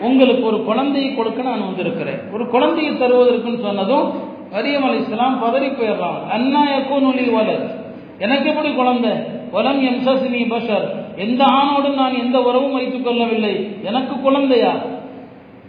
உங்களுக்கு 0.00 0.44
ஒரு 0.46 0.64
குழந்தையை 0.64 1.14
கொடுக்க 1.14 1.42
நான் 1.42 1.66
வந்திருக்கிறேன். 1.66 2.20
ஒரு 2.32 2.44
குழந்தையை 2.48 2.92
தருவதற்குன்னு 2.94 3.60
சொன்னதும் 3.60 4.06
மரியம் 4.52 4.86
அலி 4.88 4.98
இஸ்லாம் 4.98 5.42
பதறி 5.42 5.68
போயிடுறாங்க. 5.68 6.28
அண்ணா 6.30 6.62
எக்கோனொலி 6.70 7.30
வலர் 7.30 7.76
எனக்கு 8.18 8.50
எப்படி 8.50 8.74
குழந்தை? 8.74 9.10
வலம் 9.50 9.82
எம் 9.82 10.06
சசினி 10.06 10.48
பஷர். 10.48 11.16
எந்த 11.16 11.44
ஆணோடும் 11.44 11.94
நான் 11.94 12.18
எந்த 12.18 12.42
உறவும் 12.42 12.72
வைத்துக் 12.72 13.04
கொள்ளவில்லை. 13.04 13.80
எனக்கு 13.84 14.20
குழந்தையா? 14.20 14.72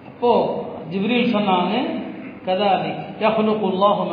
அப்போ 0.05 0.31
ஜிப்ரீல் 0.91 1.33
சொன்னாங்க 1.35 1.73
கதாலி 2.45 2.91
யஹ்லுகுல்லாஹு 3.19 4.03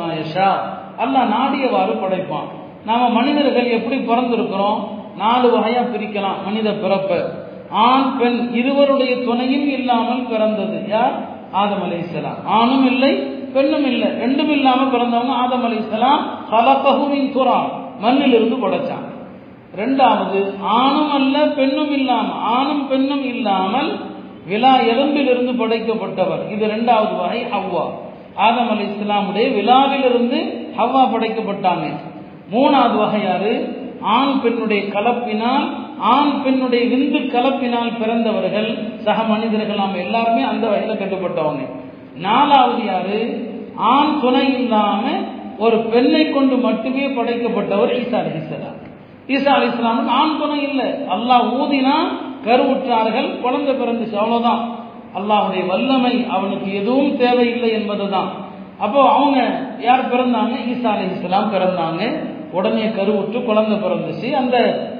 அல்லாஹ் 0.97 1.31
நாடியவாறு 1.35 1.93
படைப்பான். 2.01 2.47
நாம 2.85 3.09
மனிதர்கள் 3.09 3.69
எப்படி 3.69 3.97
பிறந்திருக்கிறோம்? 3.97 4.79
நாலு 5.17 5.59
வகையா 5.59 5.83
பிரிக்கலாம் 5.93 6.43
மனித 6.45 6.73
பிறப்பு. 6.73 7.19
ஆண் 7.69 8.17
பெண் 8.17 8.49
இருவருடைய 8.53 9.23
துணையும் 9.23 9.67
இல்லாமல் 9.67 10.27
பிறந்தது. 10.27 10.87
யார்? 10.87 11.15
ஆதம் 11.51 11.83
அலை 11.83 11.99
ஆணும் 12.45 12.85
இல்லை 12.85 13.36
பெண்ணும் 13.55 13.87
இல்லை 13.91 14.09
ரெண்டும் 14.23 14.51
இல்லாமல் 14.55 14.91
பிறந்தவங்க 14.93 15.33
ஆதம் 15.43 15.65
அலி 15.67 15.77
இஸ்லாம் 15.83 16.23
கலப்பகுவின் 16.51 17.31
துறா 17.35 17.59
மண்ணிலிருந்து 18.03 18.57
படைச்சான். 18.63 19.05
ரெண்டாவது 19.81 20.39
ஆணும் 20.81 21.13
அல்ல 21.17 21.37
பெண்ணும் 21.59 21.93
இல்லாமல் 21.97 22.41
ஆணும் 22.57 22.83
பெண்ணும் 22.91 23.25
இல்லாமல் 23.33 23.89
விழா 24.49 24.73
எலும்பிலிருந்து 24.91 25.53
படைக்கப்பட்டவர். 25.61 26.43
இது 26.53 26.65
ரெண்டாவது 26.75 27.13
வகை 27.21 27.41
ஹவ்வா. 27.53 27.85
ஆதம் 28.45 28.71
அலி 28.73 28.85
இஸ்லாமுடைய 28.91 29.47
விழாவிலிருந்து 29.57 30.39
ஹவ்வா 30.79 31.03
படைக்கப்பட்டாங்க 31.13 31.85
மூணாவது 32.53 32.97
வகையாறு 33.03 33.53
ஆண் 34.17 34.35
பெண்ணுடைய 34.43 34.81
கலப்பினால் 34.95 35.65
ஆண் 36.13 36.33
பெண்ணுடைய 36.43 36.83
விந்து 36.91 37.19
கலப்பினால் 37.35 37.97
பிறந்தவர்கள் 38.01 38.69
சக 39.05 39.23
மனிதர்கள் 39.31 39.81
நாம் 39.81 40.03
எல்லாருமே 40.05 40.43
அந்த 40.51 40.65
வகையில் 40.71 40.99
கட்டுப்பட்டவங்க. 41.01 41.63
நாலாவது 42.19 42.85
யாரு? 42.85 43.49
ஆண் 43.75 44.19
துணை 44.21 44.53
இல்லாம 44.53 45.01
ஒரு 45.57 45.77
பெண்ணை 45.77 46.29
கொண்டு 46.29 46.55
மட்டுமே 46.57 47.07
படைக்கப்பட்டவர் 47.07 47.93
ஈசா 47.93 48.17
அலிஸ்லாம் 48.19 48.75
ஈசா 49.27 49.53
அலிஸ்லாமுக்கு 49.59 50.07
ஆண் 50.07 50.39
துணை 50.39 50.69
இல்லை. 50.69 50.85
அல்லாஹ் 50.85 51.53
ஊதினா 51.61 51.95
கருவுற்றார்கள் 52.45 53.41
குழந்தை 53.41 53.75
பிறந்துச்சு 53.75 54.15
அவ்வளவுதான். 54.15 54.75
அல்லாஹுடைய 55.15 55.65
வல்லமை 55.65 56.25
அவனுக்கு 56.29 56.75
எதுவும் 56.75 57.17
தேவையில்லை 57.17 57.71
என்பதுதான். 57.71 58.29
அப்போ 58.79 59.09
அவங்க 59.09 59.59
யார் 59.79 60.13
பிறந்தாங்க? 60.13 60.55
ஈசா 60.73 60.85
அலி 60.85 61.05
இஸ்லாம் 61.11 61.53
பிறந்தாங்க. 61.53 62.19
உடனே 62.51 62.83
கருவுற்று 62.83 63.43
குழந்தை 63.43 63.77
பிறந்துச்சு. 63.77 64.33
அந்த 64.33 64.57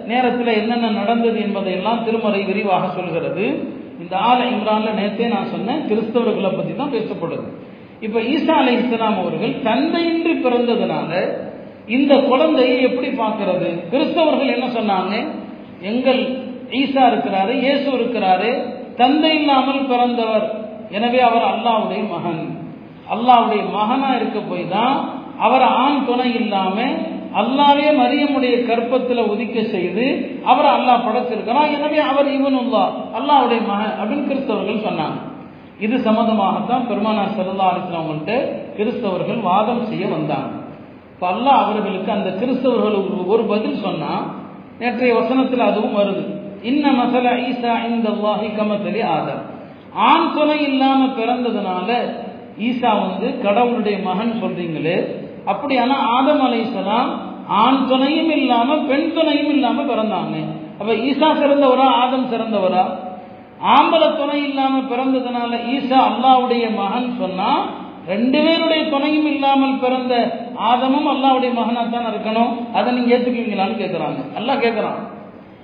நேரத்தில் 0.08 0.48
என்னென்ன 0.48 0.90
நடந்தது 0.90 1.42
என்பதையெல்லாம் 1.42 2.04
திருமறை 2.04 2.44
விரிவாக 2.44 2.88
சொல்கிறது. 2.88 3.76
இந்த 4.04 4.16
ஆல 4.30 4.40
இம்ரான்ல 4.54 4.92
நேத்தே 5.00 5.28
நான் 5.36 5.52
சொன்னேன் 5.54 5.82
கிறிஸ்தவர்களை 5.90 6.52
பத்தி 6.56 6.74
தான் 6.82 6.94
பேசப்படுது. 6.96 7.48
இப்ப 8.06 8.20
ஈசா 8.34 8.56
அலை 8.62 8.74
இஸ்லாம் 8.80 9.20
அவர்கள் 9.22 9.54
தந்தையின்றி 9.68 10.34
பிறந்ததுனால 10.46 11.12
இந்த 11.98 12.14
குழந்தையை 12.30 12.78
எப்படி 12.90 13.10
பார்க்கறது? 13.22 13.70
கிறிஸ்தவர்கள் 13.92 14.54
என்ன 14.56 14.68
சொன்னாங்க? 14.78 15.14
எங்கள் 15.92 16.22
ஈசா 16.82 17.04
இருக்கிறாரு 17.12 17.54
இயேசு 17.66 17.88
இருக்கிறாரு 17.98 18.50
தந்தை 19.02 19.32
இல்லாமல் 19.40 19.82
பிறந்தவர். 19.92 20.48
எனவே 20.98 21.20
அவர் 21.30 21.46
அல்லாவுடைய 21.54 22.02
மகன். 22.14 22.44
அல்லாவுடைய 23.14 23.62
மகனா 23.78 24.10
இருக்க 24.20 24.40
போய் 24.52 24.72
தான் 24.76 24.96
அவர் 25.46 25.66
ஆண் 25.84 26.00
துணை 26.08 26.30
இல்லாம 26.42 26.78
அல்லாவே 27.40 27.88
மரியமுடைய 28.02 28.56
கற்பத்தில் 28.70 29.30
உதிக்க 29.32 29.58
செய்து 29.74 30.06
அவர் 30.52 30.70
அல்லாஹ் 30.76 31.06
படைச்சிருக்கிறான். 31.08 31.74
எனவே 31.78 32.00
அவர் 32.12 32.30
இவனுல்லா 32.38 32.84
அல்லாவுடைய 33.18 33.60
மகன் 33.72 33.98
அப்படின்னு 34.00 34.30
கிறிஸ்தவர்கள் 34.30 34.86
சொன்னாங்க. 34.88 35.18
இது 35.86 35.96
சம்பந்தமாகத்தான் 36.08 36.88
பெருமானா 36.90 37.24
சல்லா 37.38 37.68
அலிஸ்லாம்கிட்ட 37.74 38.32
கிறிஸ்தவர்கள் 38.78 39.42
வாதம் 39.50 39.84
செய்ய 39.90 40.06
வந்தாங்க. 40.16 40.50
இப்போ 41.14 41.28
அல்லாஹ் 41.34 41.62
அவர்களுக்கு 41.66 42.10
அந்த 42.16 42.30
கிறிஸ்தவர்களுக்கு 42.42 43.20
ஒரு 43.34 43.44
பதில் 43.52 43.78
சொன்னா 43.86 44.14
நேற்றைய 44.82 45.14
வசனத்தில் 45.20 45.68
அதுவும் 45.70 45.96
வருது. 46.00 46.24
இன்ன 46.72 46.86
மசல 47.02 47.28
ஈசா 47.50 47.74
இந்த 47.92 48.08
அல்லாஹி 48.16 48.48
கமத்தலி 48.58 49.02
ஆதம். 49.18 49.44
ஆண் 50.10 50.28
துணை 50.36 50.58
இல்லாம 50.72 51.02
பிறந்ததுனால 51.20 51.90
ஈசா 52.68 52.92
வந்து 53.06 53.28
கடவுளுடைய 53.46 53.98
மகன் 54.10 54.34
சொல்றீங்களே 54.42 54.98
அப்படியானா 55.52 55.98
ஆதம் 56.18 56.44
அலைசலாம் 56.48 57.10
ஆண் 57.48 57.88
துணையும் 57.88 58.32
இல்லாம 58.32 58.78
பெண் 58.78 59.14
துணையும் 59.14 59.50
இல்லாம 59.50 59.82
பிறந்தாங்க. 59.82 60.36
அப்ப 60.80 60.94
ஈசா 60.94 61.30
சிறந்தவரா 61.42 61.88
ஆதம் 62.02 62.32
சிறந்தவரா? 62.32 62.86
ஆம்பள 63.62 64.16
துணை 64.18 64.44
இல்லாம 64.44 64.78
பிறந்ததுனால 64.78 65.56
ஈசா 65.76 66.00
அல்லாவுடைய 66.10 66.76
மகன் 66.76 67.14
சொன்னா 67.20 67.66
ரெண்டு 68.08 68.44
பேருடைய 68.44 68.90
துணையும் 68.90 69.26
இல்லாமல் 69.26 69.80
பிறந்த 69.80 70.42
ஆதமும் 70.56 71.08
அல்லாவுடைய 71.08 71.54
மகனா 71.54 71.82
தான் 71.84 72.14
இருக்கணும். 72.14 72.52
அதை 72.74 72.94
நீங்க 72.94 73.18
ஏத்துக்குவீங்களான்னு 73.18 73.82
கேட்கிறாங்க 73.84 74.36
எல்லாம் 74.36 74.62
கேட்கிறான் 74.62 75.00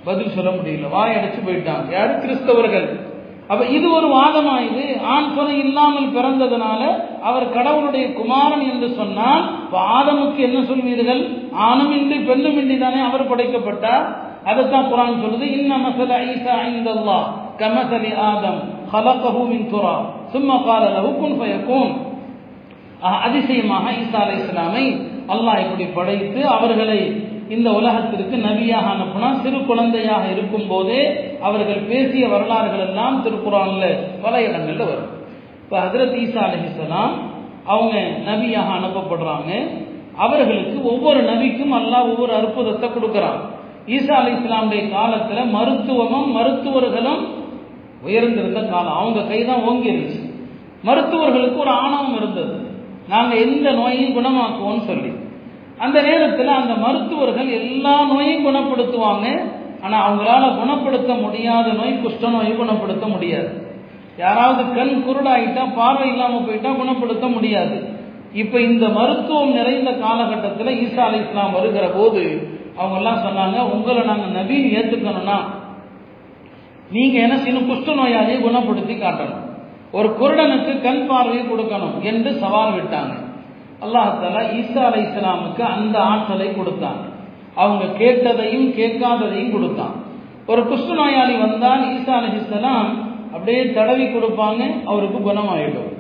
பதில் 0.04 0.30
சொல்ல 0.30 0.50
முடியல. 0.50 0.90
வாய் 0.90 1.16
அடைச்சு 1.16 1.42
போயிட்டான். 1.48 1.92
யாரு? 1.92 2.13
கிறிஸ்தவர்கள். 2.13 3.12
அப்ப 3.50 3.64
இது 3.76 3.88
ஒரு 3.98 4.08
வாதமாயுது 4.14 4.84
ஆண் 5.14 5.32
துணை 5.36 5.56
இல்லாமல் 5.66 6.14
பிறந்ததுனால 6.16 6.82
அவர் 7.30 7.46
கடவுளுடைய 7.56 8.06
குமாரன் 8.20 8.64
என்று 8.70 8.90
சொன்னால் 9.00 9.44
ஆதமுக்கு 9.94 10.40
என்ன 10.48 10.60
சொல்வீர்கள்? 10.70 11.22
ஆணும் 11.66 11.94
இன்றி 11.98 12.18
பெண்ணும் 12.30 12.60
இன்றி 12.62 12.78
தானே 12.78 13.00
அவர் 13.08 13.30
படைக்கப்பட்டார்? 13.32 14.06
அதுதான் 14.46 14.90
குரான் 14.92 15.22
சொல்லுது. 15.24 15.46
இன்ன 15.58 15.74
மசல 15.84 16.14
ஈசா 16.32 16.54
ஐந்தல்லா 16.68 17.20
கமசலி 17.60 18.12
ஆதம் 18.30 18.62
ஹலகஹு 18.94 19.44
மின் 19.52 19.70
துரா 19.72 19.96
சும்மா 20.34 20.56
கால 20.68 20.84
லஹுக்குன் 20.96 21.38
ஃபயக்குன் 21.40 21.92
அதிசயமாக 23.20 23.86
ஈசா 24.02 24.20
அலை 24.24 24.36
இஸ்லாமை 24.42 24.86
அல்லாஹ் 25.34 25.62
இப்படி 25.64 25.86
படைத்து 25.98 26.42
அவர்களை 26.56 27.00
இந்த 27.50 27.72
உலகத்திற்கு 27.72 28.38
நபியாக 28.38 28.86
அனுப்புனா 28.94 29.42
சிறு 29.42 29.66
குழந்தையாக 29.66 30.32
இருக்கும் 30.32 30.68
போதே 30.68 31.32
அவர்கள் 31.42 31.82
பேசிய 31.82 32.28
வரலாறுகள் 32.28 32.88
எல்லாம் 32.88 33.26
திருக்குறான்ல 33.26 33.98
பல 34.22 34.40
இடங்கள்ல 34.40 34.78
வரும். 34.78 35.12
இப்போ 35.64 35.78
ஹசரத் 35.80 36.18
ஈசா 36.24 36.42
அலஹிஸ்லாம் 36.48 37.12
அவங்க 37.66 37.96
நபியாக 38.26 38.70
அனுப்பப்படுறாங்க. 38.78 39.52
அவர்களுக்கு 40.18 40.84
ஒவ்வொரு 40.84 41.24
நபிக்கும் 41.24 41.76
அல்லாஹ் 41.80 42.10
ஒவ்வொரு 42.10 42.34
அற்புதத்தை 42.34 42.90
கொடுக்குறான். 42.90 43.40
ஈசா 43.88 44.12
அலி 44.12 44.32
இஸ்லாமுடைய 44.32 44.84
காலத்துல 44.98 45.50
மருத்துவமும் 45.50 46.32
மருத்துவர்களும் 46.32 47.28
உயர்ந்திருந்த 48.04 48.62
காலம். 48.62 48.96
அவங்க 48.96 49.22
கைதான் 49.22 49.64
ஓங்கி 49.64 49.92
இருந்துச்சு 49.92 50.32
மருத்துவர்களுக்கு 50.84 51.58
ஒரு 51.58 51.70
ஆணவம் 51.70 52.16
இருந்தது. 52.16 52.56
நாங்கள் 53.10 53.42
எந்த 53.42 53.72
நோயையும் 53.72 54.16
குணமாக்குவோம்னு 54.18 54.86
சொல்லி. 54.86 55.12
அந்த 55.84 55.98
நேரத்தில் 56.08 56.58
அந்த 56.60 56.74
மருத்துவர்கள் 56.86 57.50
எல்லா 57.60 57.96
நோயையும் 58.12 58.46
குணப்படுத்துவாங்க. 58.48 59.28
ஆனால் 59.84 60.04
அவங்களால 60.06 60.44
குணப்படுத்த 60.60 61.13
முடியாத 61.24 61.68
நோய் 61.80 62.02
குஷ்ட 62.04 62.30
நோயை 62.36 62.52
குணப்படுத்த 62.60 63.06
முடியாது. 63.13 63.50
யாராவது 64.22 64.62
கண் 64.75 64.94
குருடாயிட்டா 65.08 65.63
பார்வை 65.80 66.08
இல்லாமல் 66.12 66.46
போயிட்டா 66.48 66.72
குணப்படுத்த 66.82 67.28
முடியாது. 67.36 67.78
இப்ப 68.42 68.60
இந்த 68.70 68.86
மருத்துவம் 68.98 69.56
நிறைந்த 69.58 69.90
காலகட்டத்தில் 70.04 70.78
ஈசா 70.84 71.02
அலி 71.08 71.20
இஸ்லாம் 71.24 71.56
வருகிற 71.58 71.86
போது 71.98 72.22
அவங்க 72.78 72.98
எல்லாம் 73.00 73.24
சொன்னாங்க 73.25 73.58
உங்களை 73.74 74.04
நாங்கள் 74.12 74.36
நவீன் 74.38 74.70
ஏற்றுக்கணும்னா 74.78 75.38
நீங்க 76.96 77.18
என்ன 77.25 77.36
செய்யணும்? 77.36 77.70
குஷ்ட 77.72 77.92
நோயாளியை 78.00 78.40
குணப்படுத்தி 78.46 78.96
காட்டணும். 79.04 79.44
ஒரு 79.98 80.10
குருடனுக்கு 80.20 80.74
கண் 80.82 81.04
பார்வையை 81.10 81.44
கொடுக்கணும் 81.46 81.96
என்று 82.12 82.30
சவால் 82.44 82.75
விட்டாங்க. 82.78 83.13
அல்லாஹால 83.84 84.42
ஈசா 84.60 84.82
அலை 84.90 85.02
இஸ்லாமுக்கு 85.04 85.63
அந்த 85.75 86.00
ஆற்றலை 86.00 86.56
கொடுத்தான். 86.56 87.00
அவங்க 87.56 87.84
கேட்டதையும் 88.02 88.70
கேட்காததையும் 88.80 89.52
கொடுத்தான். 89.52 89.96
ஒரு 90.48 90.62
குஷ்ட 90.62 90.94
நோயாளி 90.94 91.36
வந்தால் 91.46 91.84
ஈசா 91.96 92.13
அலி 92.20 92.30
இஸ்லாம் 92.38 92.90
அப்படியே 93.34 93.72
தடவி 93.72 94.06
கொடுப்பாங்க 94.06 94.62
அவருக்கு 94.86 95.20
குணமாயிடும். 95.20 95.92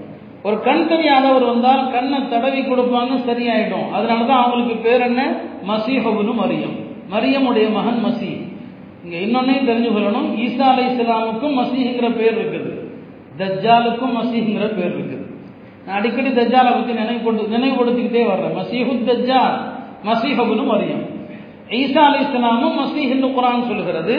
ஒரு 0.43 0.61
கண் 0.61 0.87
தெரியாதவர் 0.87 1.45
வந்தால் 1.45 1.91
கண்ணை 1.91 2.29
தடவி 2.29 2.61
கொடுப்பாங்க 2.61 3.13
சரியாயிடும். 3.27 3.87
அதனாலதான் 3.95 4.41
அவங்களுக்கு 4.43 4.75
பேர் 4.75 5.01
என்ன? 5.01 5.21
மசீஹபுனு 5.67 6.33
மரியம். 6.41 6.75
மரியமுடைய 7.13 7.71
மகன் 7.71 8.01
மசி. 8.05 8.31
இங்கே 9.03 9.19
இன்னொன்னையும் 9.25 9.69
தெரிஞ்சு 9.69 9.89
கொள்ளணும். 9.95 10.29
ஈசா 10.45 10.65
அலை 10.73 10.85
இஸ்லாமுக்கும் 10.85 11.57
மசீஹுங்கிற 11.59 12.09
பேர் 12.17 12.37
இருக்குது. 12.41 12.71
தஜ்ஜாலுக்கும் 13.37 14.15
மசீஹுங்கிற 14.17 14.65
பேர் 14.79 14.93
இருக்குது. 14.97 15.22
நான் 15.85 15.97
அடிக்கடி 15.97 16.29
தஜ்ஜாலை 16.29 16.71
பற்றி 16.73 16.93
நினைவுபடுத்து 16.93 17.55
நினைவுபடுத்திக்கிட்டே 17.57 18.25
வர்றேன். 18.27 18.55
மசீஹு 18.59 18.93
தஜ்ஜால் 19.09 19.55
மசீஹபுனு 20.07 20.63
மரியம். 20.71 21.03
ஈசா 21.69 22.01
அலி 22.09 22.19
இஸ்லாமும் 22.25 22.77
மசீஹ் 22.81 23.09
என்று 23.09 23.27
குரான் 23.27 23.67
சொல்கிறது. 23.67 24.15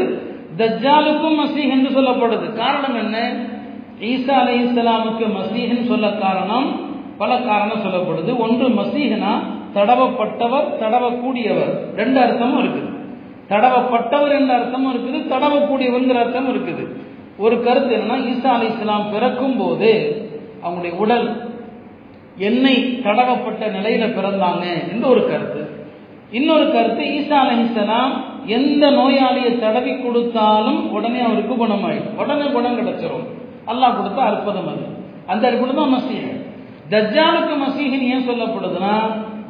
தஜ்ஜாலுக்கும் 0.56 1.38
மசீஹ் 1.42 1.72
என்று 1.76 1.90
சொல்லப்படுது. 1.90 2.52
காரணம் 2.52 2.94
என்ன? 2.94 3.32
ஈசா 4.00 4.34
அலி 4.42 4.54
இஸ்லாமுக்கு 4.64 5.26
மசீஹன் 5.38 5.86
சொல்ல 5.86 6.10
காரணம் 6.10 6.68
பல 7.18 7.38
காரணம் 7.38 7.82
சொல்லப்படுது. 7.84 8.36
ஒன்று 8.38 8.68
மசீஹனா 8.68 9.32
தடவப்பட்டவர் 9.74 10.68
தடவக்கூடியவர். 10.80 11.72
ரெண்டு 11.96 12.20
அர்த்தமும் 12.20 12.60
இருக்குது. 12.64 12.90
தடவப்பட்டவர் 13.48 14.32
என்ற 14.40 14.54
அர்த்தமும் 14.58 14.92
இருக்குது. 14.92 15.18
தடவக்கூடியவர்ங்கிற 15.32 16.18
அர்த்தம் 16.24 16.48
இருக்குது. 16.54 16.96
ஒரு 17.38 17.62
கருத்து 17.62 17.96
என்னன்னா 17.96 18.18
ஈசா 18.32 18.50
அலி 18.56 18.66
இஸ்லாம் 18.66 19.10
பிறக்கும் 19.10 19.56
போது 19.56 19.90
அவங்களுடைய 20.64 20.94
உடல் 20.96 21.43
எண்ணெய் 22.38 23.00
தடவப்பட்ட 23.02 23.64
நிலையில 23.64 24.06
பிறந்தாங்க 24.06 24.92
என்று 24.92 25.08
ஒரு 25.08 25.28
கருத்து. 25.28 25.82
இன்னொரு 26.30 26.72
கருத்து 26.72 27.04
ஈசா 27.04 27.30
அலி 27.30 27.68
எந்த 28.46 28.90
நோயாளியை 28.90 29.58
தடவி 29.58 29.96
கொடுத்தாலும் 29.96 30.90
உடனே 30.90 31.20
அவருக்கு 31.20 31.66
குணமாயிடும். 31.66 32.18
உடனே 32.18 32.44
குணம் 32.44 32.78
கிடைச்சிரும். 32.78 33.26
அல்லாஹ் 33.66 33.96
கொடுத்த 33.96 34.22
அற்புதம் 34.22 34.68
அது. 34.68 34.86
அந்த 35.26 35.48
அற்புதம் 35.48 35.76
தான் 35.76 35.94
மசீஹ். 35.94 36.42
தஜ்ஜாலுக்கு 36.90 37.54
மசீஹின் 37.66 38.00
ஏன் 38.00 38.28
சொல்லப்படுதுன்னா 38.28 38.96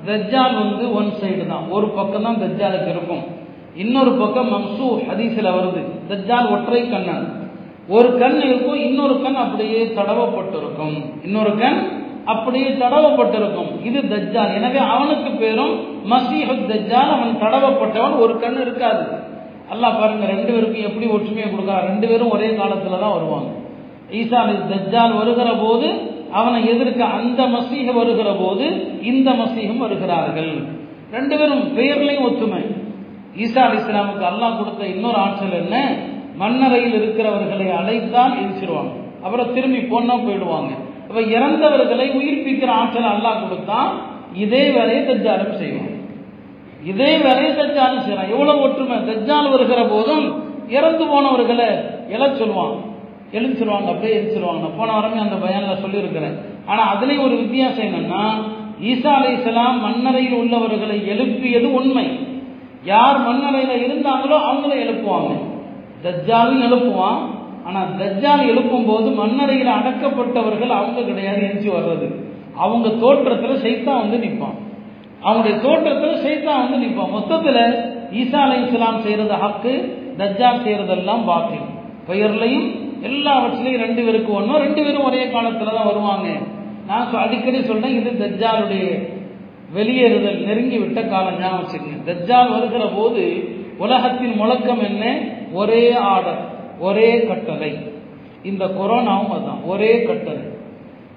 தஜ்ஜால் 0.07 0.55
வந்து 0.55 0.95
ஒன் 0.95 1.13
சைடு 1.23 1.47
தான். 1.47 1.69
ஒரு 1.69 1.89
பக்கம் 1.89 2.23
தான் 2.23 2.37
தஜ்ஜாலுக்கு 2.37 2.89
இருக்கும். 2.89 3.25
இன்னொரு 3.75 4.13
பக்கம் 4.13 4.53
மம்சூ 4.53 4.99
ஹதீஸில் 5.11 5.53
வருது. 5.53 5.85
தஜ்ஜால் 6.09 6.51
ஒற்றை 6.51 6.91
கண்ணன் 6.91 7.49
ஒரு 7.89 8.19
கண் 8.19 8.41
இருக்கும் 8.41 8.81
இன்னொரு 8.81 9.23
கண் 9.23 9.35
அப்படியே 9.35 9.85
தடவப்பட்டிருக்கும். 9.85 11.05
இன்னொரு 11.25 11.59
கண் 11.59 12.03
அப்படியே 12.33 12.69
தடவப்பட்டிருக்கும். 12.83 13.71
இது 13.89 14.01
தஜ்ஜால். 14.13 14.55
எனவே 14.59 14.81
அவனுக்கு 14.95 15.31
பேரும் 15.43 15.75
மசீஹு 16.13 16.55
தஜ்ஜால். 16.73 17.11
அவன் 17.17 17.35
தடவப்பட்டவன். 17.45 18.17
ஒரு 18.19 18.35
கண் 18.39 18.61
இருக்காது. 18.61 19.05
அல்லா 19.73 19.89
பாருங்க 19.99 20.25
ரெண்டு 20.27 20.51
பேருக்கும் 20.53 20.87
எப்படி 20.89 21.07
ஒற்றுமையை 21.07 21.47
கொடுக்குறான் 21.51 21.87
ரெண்டு 21.91 22.07
பேரும் 22.09 22.31
ஒரே 22.31 22.49
காலத்துல 22.61 22.99
தான் 23.03 23.15
வருவாங்க. 23.17 23.51
ஈசா 24.21 24.41
தஜ்ஜால் 24.73 25.19
வருகிற 25.21 25.51
போது 25.65 25.89
அவனை 26.33 26.59
எதிர்க்க 26.73 27.05
அந்த 27.05 27.43
மசீக 27.47 27.93
வருகிற 27.93 28.29
போது 28.33 28.65
இந்த 29.03 29.31
மசீகம் 29.33 29.83
வருகிறார்கள். 29.85 30.53
ரெண்டு 31.13 31.35
பேரும் 31.39 31.65
பெயர்லையும் 31.79 32.27
ஒத்துமை 32.29 32.63
ஈசா 33.45 33.63
அலி 33.69 33.79
இஸ்லாமுக்கு 33.83 34.25
அல்லாஹ் 34.31 34.59
கொடுத்த 34.59 34.87
இன்னொரு 34.87 35.17
ஆற்றல் 35.17 35.57
என்ன? 35.63 35.77
மண்ணறையில் 36.37 36.97
இருக்கிறவர்களை 37.01 37.67
அழைத்தால் 37.71 38.39
எரிச்சிருவாங்க 38.43 38.95
அப்புறம் 39.23 39.53
திரும்பி 39.55 39.81
போனா 39.81 40.15
போயிடுவாங்க. 40.15 40.73
இப்போ 41.09 41.21
இறந்தவர்களை 41.37 42.07
உயிர்ப்பிக்கிற 42.19 42.71
ஆற்றல் 42.81 43.13
அல்லாஹ் 43.15 43.43
கொடுத்தான். 43.43 43.91
இதே 44.45 44.63
வேலையை 44.77 45.03
தஜ்ஜாலும் 45.11 45.59
செய்வோம் 45.63 45.93
இதே 46.93 47.11
வேலையை 47.27 47.51
தஜ்ஜாலும் 47.59 48.05
செய்யலாம் 48.07 48.33
எவ்வளவு 48.35 48.63
ஒற்றுமை? 48.63 48.97
தஜ்ஜால் 49.11 49.53
வருகிற 49.53 49.81
போதும் 49.93 50.25
இறந்து 50.69 51.05
போனவர்களை 51.13 51.69
எழச் 52.15 52.41
சொல்லுவான். 52.41 52.75
எழுச்சிருவாங்க 53.37 53.89
அப்படியே 53.93 54.17
எழுச்சிருவாங்க 54.19 54.67
போன 54.79 54.93
வாரமே 54.93 55.19
அந்த 55.19 55.37
பயனில் 55.45 55.83
சொல்லியிருக்கிறேன். 55.85 56.37
ஆனால் 56.67 56.91
அதுலேயும் 56.93 57.27
ஒரு 57.27 57.37
வித்தியாசம் 57.37 57.87
என்னன்னா 57.87 58.25
ஈசா 58.91 59.11
அலை 59.19 59.33
இஸ்லாம் 59.39 59.79
மண்ணறையில் 59.87 60.37
உள்ளவர்களை 60.43 60.97
எழுப்பியது 61.13 61.69
உண்மை. 61.73 62.07
யார் 62.85 63.19
மண்ணறையில் 63.27 63.85
இருந்தாங்களோ 63.87 64.37
அவங்கள 64.49 64.73
எழுப்புவாங்க. 64.85 65.33
தஜ்ஜாலும் 66.05 66.65
எழுப்புவான். 66.69 67.21
ஆனால் 67.67 67.91
தஜ்ஜால் 68.01 68.49
எழுப்பும் 68.51 68.87
போது 68.87 69.11
மண்ணறையில் 69.21 69.77
அடக்கப்பட்டவர்கள் 69.79 70.73
அவங்க 70.79 71.03
கிடையாது 71.03 71.43
எஞ்சி 71.51 71.69
வர்றது. 71.69 72.07
அவங்க 72.65 72.89
தோற்றத்தில் 72.89 73.63
சைத்தான் 73.65 74.03
வந்து 74.03 74.19
நிற்பான். 74.25 74.57
அவங்களுடைய 75.25 75.57
தோற்றத்தில் 75.61 76.23
சைத்தான் 76.25 76.63
வந்து 76.63 76.79
நிற்பான். 76.85 77.11
மொத்தத்தில் 77.11 77.63
ஈசா 78.21 78.41
அலை 78.47 78.59
இஸ்லாம் 78.65 79.03
செய்கிறது 79.03 79.37
ஹக்கு 79.45 79.73
தஜ்ஜால் 80.19 80.63
செய்கிறதெல்லாம் 80.65 81.25
பாக்கி 81.25 81.61
பெயர்லையும் 82.09 82.69
எல்லாவற்றிலையும் 83.09 83.83
ரெண்டு 83.87 84.03
பேருக்கு 84.05 84.33
ஒன்றும் 84.33 84.63
ரெண்டு 84.65 84.81
பேரும் 84.85 85.05
ஒரே 85.05 85.23
காலத்தில் 85.31 85.77
தான் 85.77 85.91
வருவாங்க. 85.91 86.29
நான் 86.89 87.15
அடிக்கடி 87.25 87.61
சொல்கிறேன் 87.63 87.97
இது 88.01 88.11
தஜ்ஜாலுடைய 88.25 88.87
வெளியேறுதல் 89.77 90.41
நெருங்கி 90.49 90.79
விட்ட 90.79 91.03
காலம் 91.03 91.39
ஞாபகம் 91.41 91.61
வச்சுக்கங்க. 91.61 92.01
தஜ்ஜால் 92.11 92.53
வருகிற 92.53 92.85
போது 92.97 93.23
உலகத்தின் 93.79 94.37
முழக்கம் 94.37 94.83
என்ன? 94.91 95.05
ஒரே 95.53 95.93
ஆர்டர். 96.13 96.43
ஒரே 96.79 97.27
கட்டளை. 97.27 97.79
இந்த 98.43 98.65
கொரோனாவும் 98.65 99.31
அதுதான் 99.31 99.63
ஒரே 99.65 100.03
கட்டளை. 100.03 100.41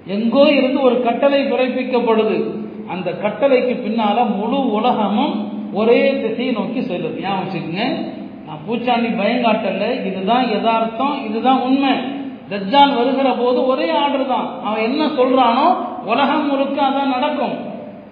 எங்கோ 0.06 0.42
இருந்து 0.52 0.80
ஒரு 0.80 1.02
கட்டளை 1.02 1.52
பிறப்பிக்கப்படுது. 1.52 2.50
அந்த 2.88 3.10
கட்டளைக்கு 3.10 3.74
பின்னால 3.86 4.36
முழு 4.36 4.70
உலகமும் 4.70 5.52
ஒரே 5.72 6.20
திசையை 6.20 6.54
நோக்கி 6.54 6.80
செல்லுது. 6.80 7.20
ஞாபகம் 7.20 7.44
வச்சுக்கோங்க? 7.44 8.06
நான் 8.46 8.64
பூச்சாண்டி 8.68 9.08
பயங்காட்டல 9.08 10.06
இதுதான் 10.06 10.48
யதார்த்தம் 10.50 11.24
இதுதான் 11.24 11.60
உண்மை. 11.60 11.90
தஜ்ஜான் 12.50 12.96
வருகிற 12.96 13.32
போது 13.32 13.66
ஒரே 13.66 13.90
ஆர்டர் 13.90 14.26
தான். 14.26 14.62
அவன் 14.64 14.82
என்ன 14.82 15.06
சொல்றானோ 15.06 15.76
உலகம் 16.06 16.46
முழுக்க 16.48 16.82
அதான் 16.82 17.06
நடக்கும். 17.06 17.52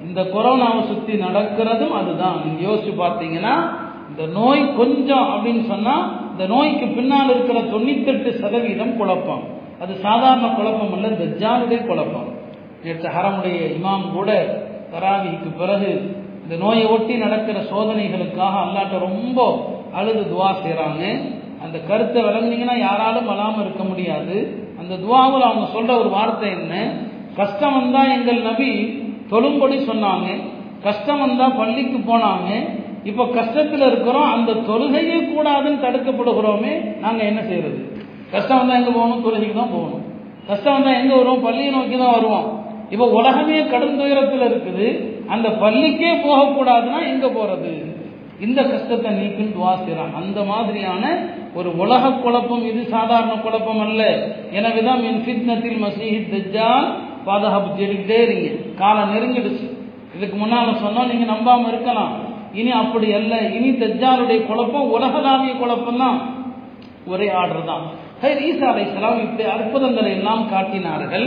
இந்த 0.07 0.23
கொரோனாவை 0.23 0.87
சுத்தி 0.87 1.13
நடக்கிறதும் 1.13 1.91
அதுதான். 1.91 2.37
நீங்க 2.45 2.71
யோசிச்சு 2.71 3.01
பார்த்தீங்கன்னா 3.01 3.69
இந்த 4.11 4.27
நோய் 4.33 4.75
கொஞ்சம் 4.77 5.19
அப்படின்னு 5.19 5.67
சொன்னா 5.67 6.25
இந்த 6.37 6.55
நோய்க்கு 6.55 6.87
பின்னால் 6.87 7.31
இருக்கிற 7.31 7.59
தொண்ணூத்தெட்டு 7.61 8.31
சதவீதம் 8.41 8.97
குழப்பம். 8.97 9.45
அது 9.83 9.93
சாதாரண 9.95 10.47
குழப்பம் 10.49 10.93
அல்ல 10.93 11.09
தஜ்ஜாலுடைய 11.09 11.87
குழப்பம். 11.87 12.29
நேற்று 12.85 13.09
ஹரமுடைய 13.09 13.59
இமாம் 13.77 14.05
கூட 14.13 14.31
தராவிக்கு 14.93 15.49
பிறகு 15.59 15.91
இந்த 16.43 16.57
நோயை 16.65 16.85
ஒட்டி 16.87 17.15
நடக்கிற 17.17 17.59
சோதனைகளுக்காக 17.73 18.55
அல்லாட்ட 18.65 18.99
ரொம்ப 18.99 19.39
அழுது 19.93 20.23
துவா 20.33 20.51
செய்கிறாங்க 20.63 21.03
அந்த 21.65 21.77
கருத்தை 21.79 22.23
வளர்ந்தீங்கன்னா 22.23 22.77
யாராலும் 22.79 23.27
வராமல் 23.27 23.65
இருக்க 23.65 23.85
முடியாது. 23.85 24.37
அந்த 24.81 24.95
துவாவில் 24.95 25.49
அவங்க 25.49 25.67
சொல்ற 25.77 25.99
ஒரு 25.99 26.09
வார்த்தை 26.09 26.51
என்ன? 26.51 26.75
கஷ்டம் 27.37 27.73
வந்தா 27.73 28.03
எங்கள் 28.17 28.43
நபி 28.43 28.71
தொழும்படி 29.31 29.79
சொன்னாங்க. 29.91 30.29
கஷ்டம் 30.83 31.19
வந்தா 31.19 31.49
பள்ளிக்கு 31.49 31.99
போனாங்க. 32.13 32.51
இப்போ 33.05 33.25
கஷ்டத்தில் 33.25 33.87
இருக்கிறோம் 33.87 34.33
அந்த 34.33 34.53
தொழுகையே 34.53 35.19
கூடாதுன்னு 35.33 35.85
தடுக்கப்படுகிறோமே 35.85 36.99
நாங்க 37.01 37.25
என்ன 37.25 37.43
செய்யறது? 37.43 38.05
கஷ்டம் 38.31 38.59
வந்தா 38.59 38.75
எங்க 38.75 38.91
போகணும்? 38.91 39.25
தொழுகைக்கு 39.25 39.55
தான் 39.55 39.75
போகணும். 39.75 40.05
கஷ்டம் 40.47 40.73
வந்தா 40.73 40.93
எங்க 40.93 41.17
வருவோம்? 41.17 41.43
பள்ளியை 41.43 41.71
நோக்கி 41.71 41.97
தான் 41.97 42.13
வருவோம். 42.13 42.65
இப்போ 42.91 43.07
உலகமே 43.07 43.67
கடும் 43.67 43.97
துயரத்தில் 43.97 44.41
இருக்குது. 44.41 45.15
அந்த 45.29 45.49
பள்ளிக்கே 45.49 46.13
போகக்கூடாதுன்னா 46.27 47.07
எங்க 47.07 47.27
போறது? 47.29 47.95
இந்த 48.41 48.63
கஷ்டத்தை 48.63 49.11
நீக்கும் 49.11 49.53
துவா 49.57 49.79
அந்த 50.15 50.45
மாதிரியான 50.45 51.19
ஒரு 51.55 51.77
உலக 51.77 52.11
குழப்பம் 52.11 52.65
இது 52.65 52.85
சாதாரண 52.85 53.35
குழப்பம் 53.35 53.81
அல்ல. 53.81 54.03
எனவேதான் 54.53 55.01
மின் 55.01 55.23
ஃபித்னத்தில் 55.25 55.83
மசீஹி 55.85 56.19
தஜ்ஜால் 56.33 56.87
பாதுகாப்பு 57.25 57.83
தேடிக்கிட்டே 57.83 58.19
இருங்க 58.23 58.75
காலம் 58.79 59.13
நெருங்கிடுச்சு. 59.15 59.67
இதுக்கு 60.17 60.47
முன்னால 60.47 60.75
சொன்னா 60.75 61.05
நீங்க 61.05 61.33
நம்பாம 61.33 61.69
இருக்கலாம். 61.69 62.26
இனி 62.61 62.73
அப்படி 62.83 63.09
அல்ல. 63.19 63.35
இனி 63.57 63.71
தஜ்ஜாலுடைய 63.83 64.39
குழப்பம் 64.51 64.93
உலகளாவிய 64.97 65.53
குழப்பம் 65.63 66.03
தான் 66.05 66.19
ஒரே 67.13 67.29
ஆர்டர் 67.41 67.69
தான். 67.71 67.85
ஈசா 68.49 68.67
அலை 68.71 68.85
இப்படி 69.25 69.45
அற்புதங்களை 69.55 70.11
எல்லாம் 70.19 70.45
காட்டினார்கள். 70.53 71.27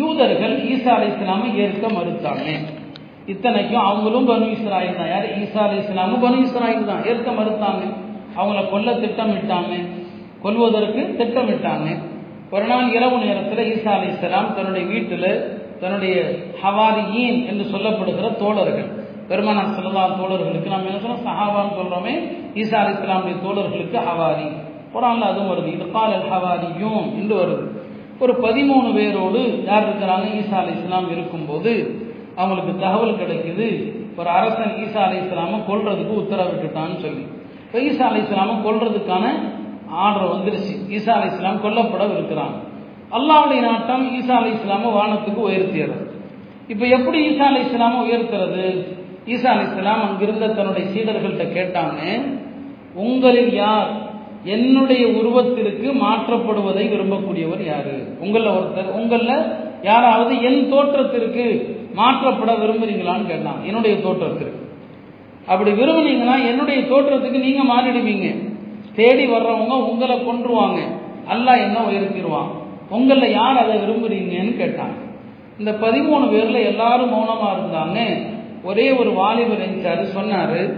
யூதர்கள் 0.00 0.54
ஈசா 0.72 0.92
அலை 0.96 1.08
இஸ்லாமை 1.14 1.48
ஏற்க 1.64 1.86
மறுத்தாங்க. 1.96 2.48
இத்தனைக்கும் 3.32 3.84
அவங்களும் 3.88 4.28
பனு 4.30 4.46
இஸ்ராயில் 4.56 4.98
தான். 4.98 5.10
யார்? 5.14 5.26
ஈசா 5.42 5.60
அலை 5.66 5.76
இஸ்லாமும் 5.84 6.22
பனு 6.24 6.38
இஸ்ராயில் 6.46 6.88
தான். 6.90 7.04
ஏற்க 7.10 7.28
மறுத்தாங்க. 7.38 7.84
அவங்கள 8.38 8.62
கொல்ல 8.72 8.88
திட்டமிட்டாங்க. 9.02 9.74
கொல்வதற்கு 10.44 11.02
திட்டமிட்டாங்க. 11.20 11.88
ஒரு 12.54 12.66
நாள் 12.70 12.92
இரவு 12.96 13.16
நேரத்தில் 13.26 13.68
ஈசா 13.74 13.92
அலை 13.96 14.08
இஸ்லாம் 14.14 14.54
தன்னுடைய 14.56 14.84
வீட்டில் 14.92 15.30
தன்னுடைய 15.80 16.16
ஹவாரியின் 16.62 17.40
என்று 17.50 17.64
சொல்லப்படுகிற 17.72 18.26
தோழர்கள் 18.42 18.88
பெருமானார் 19.28 19.74
செல்லலாம் 19.74 20.18
தோழர்களுக்கு. 20.20 20.68
நம்ம 20.74 20.88
என்ன 20.90 21.00
சொல்றோம்? 21.04 21.24
சஹாபான்னு 21.28 21.76
சொல்றோமே 21.78 22.14
ஈசா 22.54 22.74
அலி 22.74 22.92
இஸ்லாமுடைய 22.96 23.36
தோழர்களுக்கு 23.46 23.98
ஹவாரி. 24.08 24.48
குரான்ல 24.94 25.24
அதுவும் 25.30 25.50
வருது. 25.50 25.72
இது 25.72 25.90
கால் 25.90 26.14
ஹவாரியும் 26.30 27.14
என்று 27.14 27.34
வருது. 27.42 27.64
ஒரு 28.20 28.32
பதிமூணு 28.32 28.94
பேரோடு 28.94 29.64
யார் 29.64 29.88
இருக்கிறாங்க? 29.88 30.26
ஈசா 30.40 30.54
அலி 30.54 30.72
இஸ்லாம் 30.72 31.10
இருக்கும்போது 31.10 32.00
அவங்களுக்கு 32.36 32.78
தகவல் 32.78 33.20
கிடைக்குது. 33.22 33.94
ஒரு 34.18 34.28
அரசன் 34.28 34.74
ஈசா 34.84 34.98
அலி 34.98 35.16
இஸ்லாமை 35.16 35.58
கொல்றதுக்கு 35.68 36.14
உத்தரவிட்டுட்டான்னு 36.22 36.98
சொல்லி. 37.00 37.24
இப்போ 37.66 37.78
ஈசா 37.78 38.08
அலி 38.10 38.20
இஸ்லாமை 38.20 38.54
கொள்றதுக்கான 38.66 39.24
ஆர்டர் 39.90 40.32
வந்துருச்சு. 40.34 40.74
ஈசா 40.88 41.10
அலி 41.10 41.34
இஸ்லாம் 41.34 41.60
கொல்லப்பட 41.60 42.04
இருக்கிறாங்க 42.04 42.56
அல்லாவுடைய 43.12 43.60
நாட்டம் 43.60 44.04
ஈசா 44.20 44.30
அலி 44.30 44.50
இஸ்லாமை 44.50 44.92
வானத்துக்கு 44.92 45.50
உயர்த்தியது. 45.50 46.10
இப்போ 46.68 46.86
எப்படி 46.86 47.18
ஈசா 47.28 47.42
அலி 47.42 47.60
இஸ்லாமை 47.60 47.98
உயர்த்துறது? 48.06 48.94
ஈசா 49.26 49.48
அலி 49.52 49.64
இஸ்லாம் 49.66 50.02
அங்கிருந்த 50.08 50.48
தன்னுடைய 50.48 50.84
சீடர்கள்ட்ட 50.94 51.44
கேட்டாங்க 51.56 52.00
உங்களில் 52.94 53.52
யார் 53.54 53.88
என்னுடைய 54.44 55.06
உருவத்திற்கு 55.06 55.88
மாற்றப்படுவதை 56.04 56.84
விரும்பக்கூடியவர் 56.92 57.64
யாரு? 57.64 57.94
உங்களில் 58.20 58.56
ஒருத்தர் 58.58 58.92
உங்களில் 58.98 59.38
யாராவது 59.82 60.42
என் 60.42 60.68
தோற்றத்திற்கு 60.68 61.44
மாற்றப்பட 61.96 62.52
விரும்புறீங்களான்னு 62.62 63.26
கேட்டான். 63.26 63.60
என்னுடைய 63.64 63.96
தோற்றத்திற்கு. 63.96 64.60
அப்படி 65.46 65.70
விரும்புனீங்கன்னா 65.70 66.36
என்னுடைய 66.50 66.80
தோற்றத்துக்கு 66.80 67.38
நீங்க 67.38 67.62
மாறிடுவீங்க. 67.72 68.28
தேடி 68.94 69.26
வர்றவங்க 69.26 69.74
உங்களை 69.90 70.16
கொன்றுவாங்க. 70.16 70.78
அல்லாஹ் 71.32 71.64
என்ன 71.66 71.78
உயர்த்திடுவான்? 71.88 72.50
உங்களில் 72.90 73.32
யார் 73.32 73.56
அதை 73.56 73.76
விரும்புறீங்கன்னு 73.76 74.54
கேட்டாங்க 74.62 74.98
இந்த 75.58 75.70
பதிமூணு 75.70 76.24
பேர்ல 76.32 76.58
எல்லாரும் 76.64 77.12
மௌனமா 77.14 77.48
இருந்தாங்க. 77.56 77.98
ஒரே 78.62 78.90
ஒரு 78.90 79.10
வாலிபர் 79.12 79.62
நினைச்சாரு 79.68 80.04
சொன்னாரு 80.16 80.72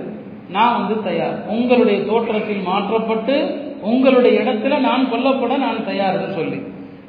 நான் 0.51 0.87
வந்து 0.87 1.03
தயார். 1.03 1.47
உங்களுடைய 1.49 2.05
தோற்றத்தில் 2.05 2.63
மாற்றப்பட்டு 2.63 3.67
உங்களுடைய 3.83 4.41
இடத்துல 4.41 4.79
நான் 4.79 5.11
கொல்லப்பட 5.11 5.57
நான் 5.57 5.87
தயார்னு 5.87 6.35
சொல்லி. 6.35 6.59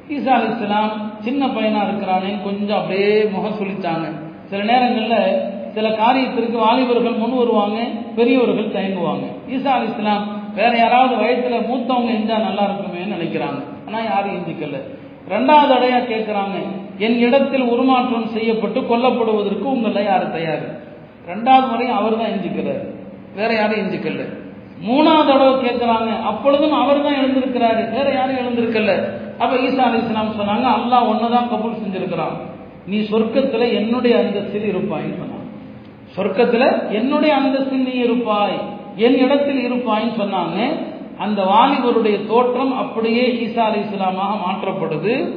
ஈசா 0.10 0.28
அலி 0.28 0.48
இஸ்லாம் 0.54 1.12
சின்ன 1.20 1.48
பையனா 1.48 1.82
இருக்கிறானேன்னு 1.88 2.44
கொஞ்சம் 2.44 2.78
அப்படியே 2.78 3.24
முகம் 3.24 3.60
சொல்லித்தாங்க 3.60 4.08
சில 4.46 4.64
நேரங்களில் 4.64 5.42
சில 5.74 5.90
காரியத்திற்கு 5.90 6.52
வாலிபர்கள் 6.52 7.14
முன் 7.14 7.38
வருவாங்க 7.38 7.80
பெரியவர்கள் 8.16 8.76
தயங்குவாங்க. 8.78 9.26
ஈசா 9.50 9.68
அலி 9.68 9.90
இஸ்லாம் 9.90 10.38
வேற 10.56 10.78
யாராவது 10.78 11.16
வயசுல 11.24 11.68
மூத்தவங்க 11.68 12.10
இருந்தா 12.10 12.38
நல்லா 12.38 12.64
இருக்குமேன்னு 12.64 13.16
நினைக்கிறாங்க. 13.18 13.60
ஆனா 13.88 14.04
யாரும் 14.04 14.34
எந்திக்கல. 14.34 14.78
ரெண்டாவது 15.34 15.72
அடையா 15.78 16.00
கேட்குறாங்க 16.12 16.56
என் 17.06 17.18
இடத்தில் 17.26 17.66
உருமாற்றம் 17.74 18.32
செய்யப்பட்டு 18.36 18.80
கொல்லப்படுவதற்கு 18.82 19.66
உங்களை 19.76 20.04
யார் 20.04 20.26
தயார்? 20.36 20.64
ரெண்டாவது 21.32 21.66
முறையும் 21.72 21.98
அவர் 22.00 22.20
தான் 22.22 22.32
எஞ்சிக்கிறார். 22.34 22.84
வேற 23.38 23.50
யாரும் 23.54 23.82
எஞ்சிக்கல. 23.84 24.24
மூணாவது 24.88 25.30
தடவை 25.30 25.54
கேட்கிறாங்க 25.66 26.10
அப்பொழுதும் 26.30 26.76
அவர் 26.82 27.04
தான் 27.06 27.20
எழுந்திருக்கிறாரு. 27.22 27.82
வேற 27.96 28.08
யாரும் 28.14 28.40
எழுந்திருக்கல. 28.42 28.94
அப்ப 29.44 29.54
ஈசா 29.68 29.84
அலி 29.88 30.00
இஸ்லாம் 30.02 30.38
சொன்னாங்க 30.40 30.68
அல்லாஹ் 30.78 31.10
ஒன்னதான் 31.12 31.50
கபூல் 31.52 31.82
செஞ்சிருக்கிறான். 31.82 32.36
நீ 32.86 32.98
சொர்க்கத்துல 33.12 33.64
என்னுடைய 33.80 34.14
அந்தஸ்தில் 34.24 34.70
இருப்பாயின்னு 34.74 35.20
சொன்னாங்க 35.22 35.48
சொர்க்கத்துல 36.16 36.66
என்னுடைய 37.00 37.32
அந்தஸ்தில் 37.40 37.88
நீ 37.90 37.96
இருப்பாய். 38.06 38.60
என் 39.06 39.20
இடத்தில் 39.26 39.62
இருப்பாயின்னு 39.68 40.16
சொன்னாங்க. 40.22 40.58
அந்த 41.20 41.44
வாலிபருடைய 41.44 42.28
தோற்றம் 42.28 42.78
அப்படியே 42.78 43.28
ஈசா 43.28 43.60
அலி 43.60 43.80
இஸ்லாமாக 43.80 44.34
மாற்றப்படுது. 44.46 45.30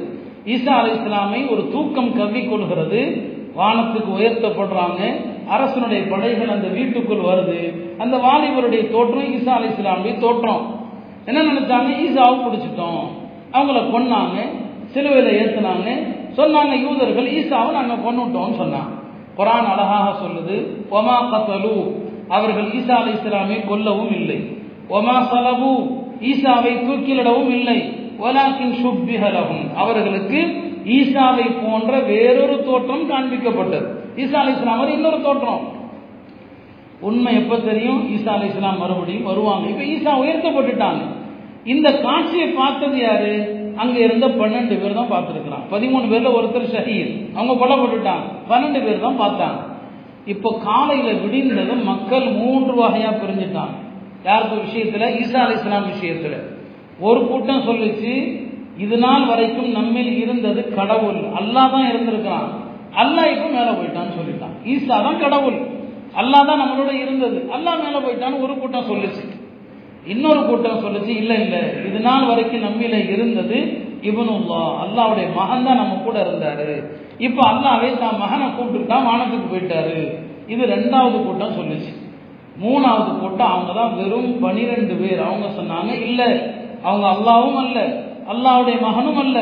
ஈசா 0.45 0.69
அலி 0.69 0.91
இஸ்லாமை 0.91 1.51
ஒரு 1.51 1.69
தூக்கம் 1.71 2.17
கவ்வி 2.17 2.45
கொள்கிறது. 2.45 3.31
வானத்துக்கு 3.57 4.17
உயர்த்தப்படுறாங்க. 4.19 5.25
அரசனுடைய 5.49 6.07
படைகள் 6.07 6.49
அந்த 6.49 6.67
வீட்டுக்குள் 6.67 7.17
வருது. 7.17 7.81
அந்த 7.97 8.17
வாலிபருடைய 8.17 8.91
தோற்றம் 8.91 9.35
ஈசா 9.35 9.49
அலி 9.49 9.67
இஸ்லாமுடைய 9.67 10.19
தோற்றம். 10.19 10.79
என்ன 11.25 11.43
நினைச்சாங்க? 11.43 11.91
ஈசாவை 12.05 12.37
பிடிச்சிட்டோம். 12.45 13.05
அவங்கள 13.53 13.91
கொன்னாங்க. 13.93 14.49
சிலுவையில் 14.85 15.45
ஏற்றினாங்க 15.45 16.07
சொன்னாங்க 16.35 16.79
யூதர்கள் 16.79 17.31
ஈசாவை 17.31 17.71
நாங்கள் 17.71 17.97
கொண்டுட்டோம்னு 17.97 18.61
சொன்னாங்க. 18.61 19.01
குரான் 19.37 19.69
அழகாக 19.71 20.19
சொல்லுது 20.25 20.65
ஒமா 20.91 21.17
கத்தலு. 21.31 21.91
அவர்கள் 22.27 22.65
ஈசா 22.65 22.91
அலி 22.91 23.11
இஸ்லாமை 23.11 23.67
கொல்லவும் 23.67 24.15
இல்லை. 24.15 24.52
ஒமா 24.89 25.23
சலபு 25.31 25.73
ஈசாவை 26.21 26.73
தூக்கிலிடவும் 26.87 27.49
இல்லை. 27.49 28.01
ஒலாக்கின் 28.19 28.75
சுப்பிஹலகும் 28.83 29.75
அவர்களுக்கு 29.75 30.71
ஈசாவை 30.85 31.67
போன்ற 31.67 31.99
வேறொரு 31.99 32.63
தோற்றம் 32.63 33.09
காண்பிக்கப்பட்டது. 33.09 33.87
ஈசா 34.15 34.33
அலி 34.33 34.51
இஸ்லாமர் 34.51 34.87
இன்னொரு 34.87 35.21
தோற்றம். 35.21 35.61
உண்மை 36.99 37.35
எப்ப 37.35 37.57
தெரியும்? 37.57 38.09
ஈசா 38.09 38.29
அலி 38.29 38.45
இஸ்லாம் 38.45 38.77
மறுபடியும் 38.77 39.23
வருவாங்க. 39.23 39.67
இப்ப 39.67 39.83
ஈசா 39.83 40.15
உயர்த்தப்பட்டுட்டாங்க. 40.21 41.01
இந்த 41.63 41.99
காட்சியை 41.99 42.47
பார்த்தது 42.47 42.97
யாரு? 42.97 43.61
அங்க 43.75 43.99
இருந்த 43.99 44.27
பன்னெண்டு 44.27 44.81
பேர் 44.81 44.93
தான் 44.93 45.11
பார்த்துருக்கிறான். 45.11 45.63
பதிமூணு 45.71 46.05
பேர்ல 46.11 46.31
ஒருத்தர் 46.37 46.73
ஷஹீர். 46.73 47.35
அவங்க 47.35 47.65
கொல்லப்பட்டுட்டாங்க. 47.65 48.23
பன்னெண்டு 48.49 48.85
பேர் 48.85 48.99
தான் 48.99 49.19
பார்த்தாங்க. 49.19 49.59
இப்போ 50.25 50.59
காலையில 50.63 51.11
விடிந்ததும் 51.11 51.83
மக்கள் 51.83 52.31
மூன்று 52.31 52.87
வகையா 52.87 53.13
பிரிஞ்சுட்டாங்க. 53.21 53.82
யாருக்கு 54.27 54.55
விஷயத்துல? 54.65 55.05
ஈசா 55.21 55.39
அலி 55.45 55.55
இஸ்லாம் 55.59 55.91
விஷயத்துல. 55.93 56.35
ஒரு 57.07 57.19
கூட்டம் 57.29 57.65
சொல்லிச்சு 57.69 58.13
இது 58.83 58.95
நாள் 59.05 59.25
வரைக்கும் 59.31 59.71
நம்மில் 59.77 60.11
இருந்தது 60.23 60.61
கடவுள். 60.77 61.21
அல்லாஹ் 61.39 61.73
தான் 61.75 61.89
இருந்திருக்கிறான். 61.91 62.49
அல்லா 63.01 63.23
இப்போ 63.33 63.47
மேலே 63.55 63.71
போயிட்டான்னு 63.79 64.17
சொல்லிட்டான். 64.19 64.55
ஈசா 64.73 64.95
தான் 65.07 65.21
கடவுள். 65.23 65.57
அல்லாஹ் 66.21 66.47
தான் 66.49 66.61
நம்மளோட 66.63 66.91
இருந்தது. 67.03 67.37
அல்லாஹ் 67.55 67.81
மேலே 67.85 67.99
போயிட்டான்னு 68.05 68.43
ஒரு 68.45 68.53
கூட்டம் 68.61 68.89
சொல்லுச்சு. 68.91 69.23
இன்னொரு 70.13 70.41
கூட்டம் 70.49 70.81
சொல்லுச்சு 70.85 71.11
இல்லை 71.21 71.35
இல்லை 71.43 71.61
இது 71.87 71.99
நாள் 72.07 72.29
வரைக்கும் 72.31 72.65
நம்மில 72.67 72.95
இருந்தது 73.15 73.57
இவனுல்லா 74.09 74.61
அல்லாவுடைய 74.83 75.27
மகன் 75.39 75.65
தான் 75.67 75.81
நம்ம 75.81 75.93
கூட 76.07 76.17
இருந்தாரு. 76.25 76.69
இப்போ 77.27 77.41
அல்லாவே 77.51 77.89
தான் 78.03 78.19
மகனை 78.23 78.47
கூப்பிட்டுட்டான் 78.47 79.07
வானத்துக்கு 79.09 79.47
போயிட்டாரு. 79.53 79.99
இது 80.53 80.63
ரெண்டாவது 80.75 81.17
கூட்டம் 81.27 81.57
சொல்லுச்சு. 81.59 81.91
மூணாவது 82.61 83.11
கூட்டம் 83.19 83.51
அவங்க 83.53 83.71
தான் 83.73 83.95
வெறும் 83.95 84.39
பனிரெண்டு 84.39 84.93
பேர். 84.93 85.21
அவங்க 85.27 85.47
சொன்னாங்க 85.59 86.01
இல்லை 86.07 86.29
அவங்க 86.83 87.05
அல்லாவும் 87.15 87.59
அல்ல 87.63 87.77
அல்லாவுடைய 88.33 88.77
மகனும் 88.81 89.17
அல்ல 89.17 89.37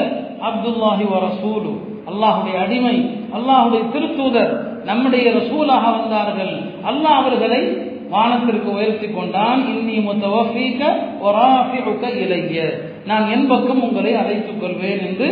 அப்துல்லாஹி 0.50 1.06
வ 1.14 1.18
ரசூலு. 1.28 1.72
அல்லாஹுடைய 2.10 2.60
அடிமை 2.60 2.98
அல்லாஹுடைய 3.38 3.82
திருத்தூதர் 3.94 4.54
நம்முடைய 4.86 5.32
ரசூலாக 5.32 5.84
வந்தார்கள். 5.98 6.54
அல்லாஹ் 6.90 7.20
அவர்களை 7.22 7.62
வானத்திற்கு 8.10 8.70
உயர்த்தி 8.74 9.08
கொண்டான். 9.08 9.62
இன்னி 9.74 9.98
முத்தவீக்க 10.08 10.82
ஒராஃபிஉக 11.26 12.04
இளைஞர் 12.24 12.74
நான் 13.06 13.30
என் 13.30 13.48
பக்கம் 13.48 13.84
உங்களை 13.84 14.16
அழைத்துக் 14.16 14.62
கொள்வேன் 14.62 15.04
என்று 15.08 15.28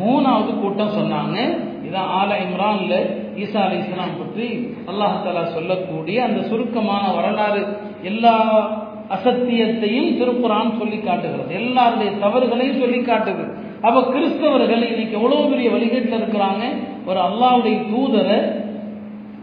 மூணாவது 0.00 0.52
கூட்டம் 0.60 0.96
சொன்னாங்க. 0.98 1.36
இதான் 1.86 2.10
ஆல 2.20 2.30
இம்ரான்ல 2.44 2.94
ஈசா 3.36 3.60
அலி 3.66 3.76
இஸ்லாம் 3.78 4.18
பற்றி 4.18 4.76
அல்லாஹாலா 4.86 5.44
சொல்லக்கூடிய 5.44 6.22
அந்த 6.22 6.42
சுருக்கமான 6.42 7.12
வரலாறு 7.14 7.66
எல்லா 8.02 8.36
அசத்தியத்தையும் 9.10 10.10
திருக்குறான் 10.18 10.78
சொல்லி 10.78 10.98
காட்டுகிறது. 10.98 11.54
எல்லாருடைய 11.54 12.12
தவறுகளையும் 12.12 12.80
சொல்லி 12.80 12.98
காட்டுது. 12.98 13.44
அப்ப 13.82 14.00
கிறிஸ்தவர்கள் 14.00 14.82
இன்னைக்கு 14.90 15.12
எவ்வளவு 15.12 15.48
பெரிய 15.48 15.70
வழிகட்டில் 15.70 16.18
இருக்கிறாங்க? 16.20 16.62
ஒரு 17.06 17.20
அல்லாவுடைய 17.20 17.76
தூதரை 17.92 18.60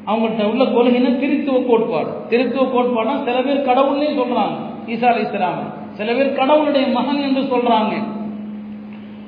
அவங்கள்ட்ட 0.07 0.43
உள்ள 0.43 0.63
கொள்கைன்னா 0.63 1.11
திருத்துவ 1.23 1.65
கோட்பாடு. 1.67 2.11
திருத்துவ 2.29 2.63
கோட்பாடுனா 2.75 3.23
சில 3.23 3.41
பேர் 3.41 3.67
கடவுள்னே 3.67 4.09
சொல்றாங்க. 4.21 4.55
ஈசா 4.87 5.05
அலி 5.05 5.21
இஸ்லாம் 5.21 5.73
சில 5.91 6.13
பேர் 6.13 6.33
கடவுளுடைய 6.33 6.87
மகன் 6.87 7.21
என்று 7.21 7.41
சொல்றாங்க. 7.41 7.93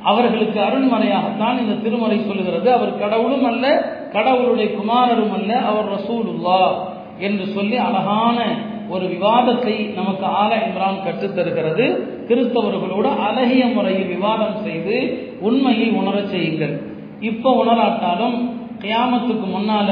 அவர்களுக்கு 0.04 0.60
அருண்மறையாகத்தான் 0.60 1.60
இந்த 1.60 1.74
திருமறை 1.74 2.19
சொல்லுகிறது. 2.28 2.71
அவர் 2.71 3.00
கடவுளும் 3.00 3.43
அல்ல 3.43 4.00
கடவுளுடைய 4.13 4.67
குமாரரும் 4.78 5.34
அல்ல 5.38 5.52
அவர் 5.69 5.89
ரசூலுல்லா 5.97 6.62
என்று 7.26 7.45
சொல்லி 7.56 7.78
அழகான 7.88 8.38
ஒரு 8.93 9.06
விவாதத்தை 9.13 9.74
நமக்கு 10.00 10.26
ஆல 10.41 10.52
இம்ரான் 10.67 11.04
கற்றுத்தருகிறது 11.06 11.86
கிறிஸ்தவர்களோடு 12.30 13.10
அழகிய 13.28 13.63
முறையில் 13.76 14.10
விவாதம் 14.15 14.58
செய்து 14.63 14.95
உண்மையை 15.39 15.88
உணரச் 16.00 16.32
செய்யுங்கள். 16.34 16.74
இப்போ 17.30 17.50
உணராட்டாலும் 17.62 18.38
கியாமத்துக்கு 18.84 19.47
முன்னால 19.56 19.88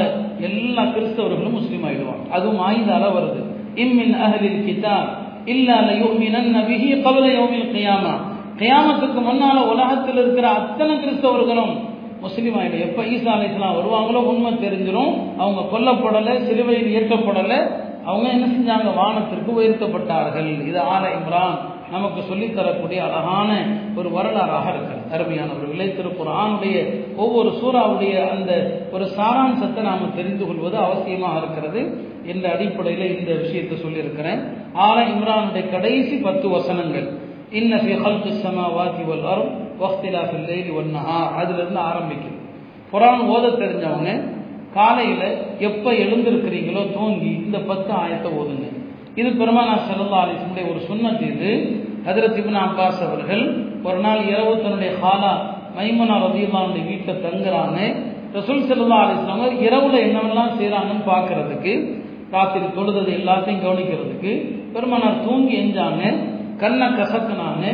எல்லா 0.48 0.84
கிறிஸ்தவர்களும் 0.96 1.56
முஸ்லீம் 1.58 1.84
ஆயிடுவாங்க. 1.88 2.24
அதுவும் 2.36 2.62
ஆயுதால 2.68 3.04
வருது. 3.16 3.40
இம்மின் 3.82 4.14
அஹலில் 4.24 4.62
கிதாப் 4.68 5.10
இல்லா 5.52 5.76
யோமினன் 6.02 6.50
நபிஹி 6.56 6.88
கபல 7.04 7.26
யோமில் 7.38 7.70
கியாமா 7.74 8.14
கியாமத்துக்கு 8.60 9.20
முன்னால 9.28 9.58
உலகத்தில் 9.72 10.18
இருக்கிற 10.22 10.46
அத்தனை 10.60 10.94
கிறிஸ்தவர்களும் 10.96 11.72
முஸ்லீம் 12.20 12.56
ஆகிடும் 12.58 12.84
எப்போ 12.86 13.02
ஈசா 13.02 13.30
அலிஸ்லாம் 13.36 13.76
வருவாங்களோ 13.78 14.20
உண்மை 14.30 14.52
தெரிஞ்சிடும் 14.52 15.12
அவங்க 15.38 15.60
கொல்லப்படலை 15.72 16.34
சிலுவையில் 16.46 16.94
ஏற்கப்படலை. 16.98 17.58
அவங்க 18.04 18.28
என்ன 18.28 18.46
செஞ்சாங்க? 18.46 18.94
வானத்திற்கு 18.94 19.50
உயர்த்தப்பட்டார்கள். 19.60 20.66
இது 20.68 20.80
ஆல 20.80 21.04
இம்ரான் 21.18 21.56
நமக்கு 21.90 22.20
சொல்லித்தரக்கூடிய 22.20 22.98
அழகான 22.98 23.50
ஒரு 23.96 24.08
வரலாறாக 24.08 24.66
இருக்கிறது. 24.72 25.04
அருமையானவர்களே 25.14 25.86
திருக்குறானுடைய 25.96 26.76
ஒவ்வொரு 27.16 27.50
சூறாவுடைய 27.60 28.30
அந்த 28.30 28.52
ஒரு 28.92 29.04
சாராம்சத்தை 29.18 29.80
நாம் 29.80 30.14
தெரிந்து 30.16 30.46
கொள்வது 30.46 30.76
அவசியமாக 30.76 31.38
இருக்கிறது. 31.42 31.82
என்ற 32.26 32.44
அடிப்படையில் 32.50 33.18
இந்த 33.18 33.32
விஷயத்தை 33.34 33.78
சொல்லியிருக்கிறேன். 33.78 34.42
ஆல 34.74 34.96
இம்ரானுடைய 35.14 35.70
கடைசி 35.70 36.16
பத்து 36.16 36.48
வசனங்கள். 36.48 37.08
இன்ன 37.50 37.76
ஃபி 37.76 37.94
ஹல்கு 38.04 38.32
சமாவாதி 38.46 39.04
வல் 39.06 39.26
அருள் 39.32 39.59
வக்திலாஃபில் 39.82 40.46
லைலி 40.50 40.72
வன் 40.74 40.92
நஹார் 40.96 41.80
ஆரம்பிக்கும் 41.90 42.38
குரான் 42.92 43.24
ஓத 43.34 43.46
தெரிஞ்சவங்க 43.62 44.38
காலையில் 44.74 45.28
எப்போ 45.58 45.90
எழுந்திருக்கிறீங்களோ 45.92 46.92
தூங்கி 46.92 47.30
இந்த 47.46 47.58
பத்து 47.58 47.92
ஆயத்தை 47.92 48.28
ஓதுங்க. 48.40 48.66
இது 49.14 49.28
பெருமானா 49.30 49.74
செல்லல்லா 49.86 50.18
அலிசனுடைய 50.24 50.64
ஒரு 50.70 50.80
சுண்ணத் 50.88 51.22
இது. 51.30 51.50
ஹதரத் 52.06 52.38
இபின் 52.40 52.60
அப்பாஸ் 52.66 53.00
அவர்கள் 53.06 53.64
ஒரு 53.82 53.98
நாள் 53.98 54.20
இரவு 54.26 54.62
தன்னுடைய 54.62 54.92
ஹாலா 55.02 55.32
மைமுனா 55.76 56.16
ரதியுல்லாவுடைய 56.24 56.84
வீட்டில் 56.86 57.24
தங்குறாங்க. 57.26 57.78
ரசூல் 58.32 58.66
செல்லா 58.66 58.98
அலிஸ்லாம 59.06 59.48
இரவுல 59.66 59.96
என்னவெல்லாம் 60.06 60.56
செய்கிறாங்கன்னு 60.58 61.04
பார்க்கறதுக்கு 61.06 61.72
ராத்திரி 62.30 62.64
தொழுதது 62.64 63.12
எல்லாத்தையும் 63.20 63.64
கவனிக்கிறதுக்கு 63.66 64.32
பெருமானார் 64.72 65.24
தூங்கி 65.24 65.54
எஞ்சாங்க. 65.62 66.02
கண்ணை 66.56 66.86
கசக்குனாங்க. 66.86 67.64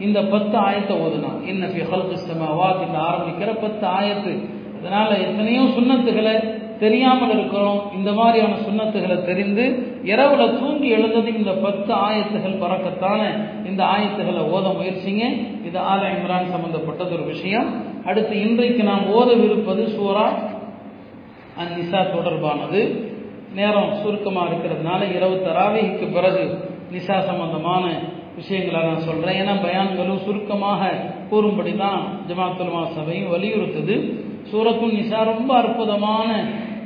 இந்த 0.00 0.22
பத்து 0.22 0.58
ஆயத்தை 0.58 0.94
ஓதுனான். 1.06 1.46
என்ன 1.46 1.66
ஃபி 1.66 1.84
ஹல்கு 1.92 2.16
சமாவாத் 2.28 2.86
இந்த 2.86 2.98
ஆரம்பிக்கிற 2.98 3.60
பத்து 3.60 3.86
ஆயத்து. 3.86 4.48
அதனால 4.78 5.16
எத்தனையோ 5.16 5.60
சுண்ணத்துகளை 5.60 6.64
தெரியாமல் 6.78 7.30
இருக்கிறோம். 7.30 7.82
இந்த 7.96 8.12
மாதிரியான 8.12 8.54
சுண்ணத்துகளை 8.54 9.24
தெரிந்து 9.24 9.64
இரவுல 10.04 10.58
தூங்கி 10.58 10.88
எழுந்தது 10.88 11.34
இந்த 11.34 11.52
பத்து 11.52 11.94
ஆயத்துகள் 11.94 12.60
பறக்கத்தான 12.60 13.20
இந்த 13.66 13.84
ஆயத்துகளை 13.84 14.42
ஓத 14.56 14.66
முயற்சிங்க. 14.78 15.22
இது 15.66 15.80
ஆல 15.80 16.02
இம்ரான் 16.16 16.50
சம்பந்தப்பட்டது 16.50 17.12
ஒரு 17.12 17.24
விஷயம். 17.24 17.82
அடுத்து 18.04 18.40
இன்றைக்கு 18.40 18.82
நாம் 18.82 19.14
ஓதவிருப்பது 19.14 19.96
சூரா 19.96 20.32
அந்நிசா 21.62 22.00
தொடர்பானது. 22.16 23.04
நேரம் 23.54 23.94
சுருக்கமாக 24.02 24.54
இருக்கிறதுனால 24.54 25.14
இரவு 25.14 25.34
தராவிக்கு 25.34 26.12
பிறகு 26.12 26.70
நிசா 26.92 27.20
சம்பந்தமான 27.20 27.84
விஷயங்களை 28.36 28.80
நான் 28.88 29.04
சொல்கிறேன் 29.08 29.38
ஏன்னா 29.40 29.54
பயான்களும் 29.64 30.24
சுருக்கமாக 30.24 30.90
கூறும்படி 31.30 31.72
தான் 31.76 32.00
ஜமாத்துல்மா 32.28 32.82
சபையும் 32.96 33.32
வலியுறுத்துது. 33.34 33.94
சூரத்துல் 34.50 34.96
நிசா 34.98 35.20
ரொம்ப 35.24 35.50
அற்புதமான 35.60 36.30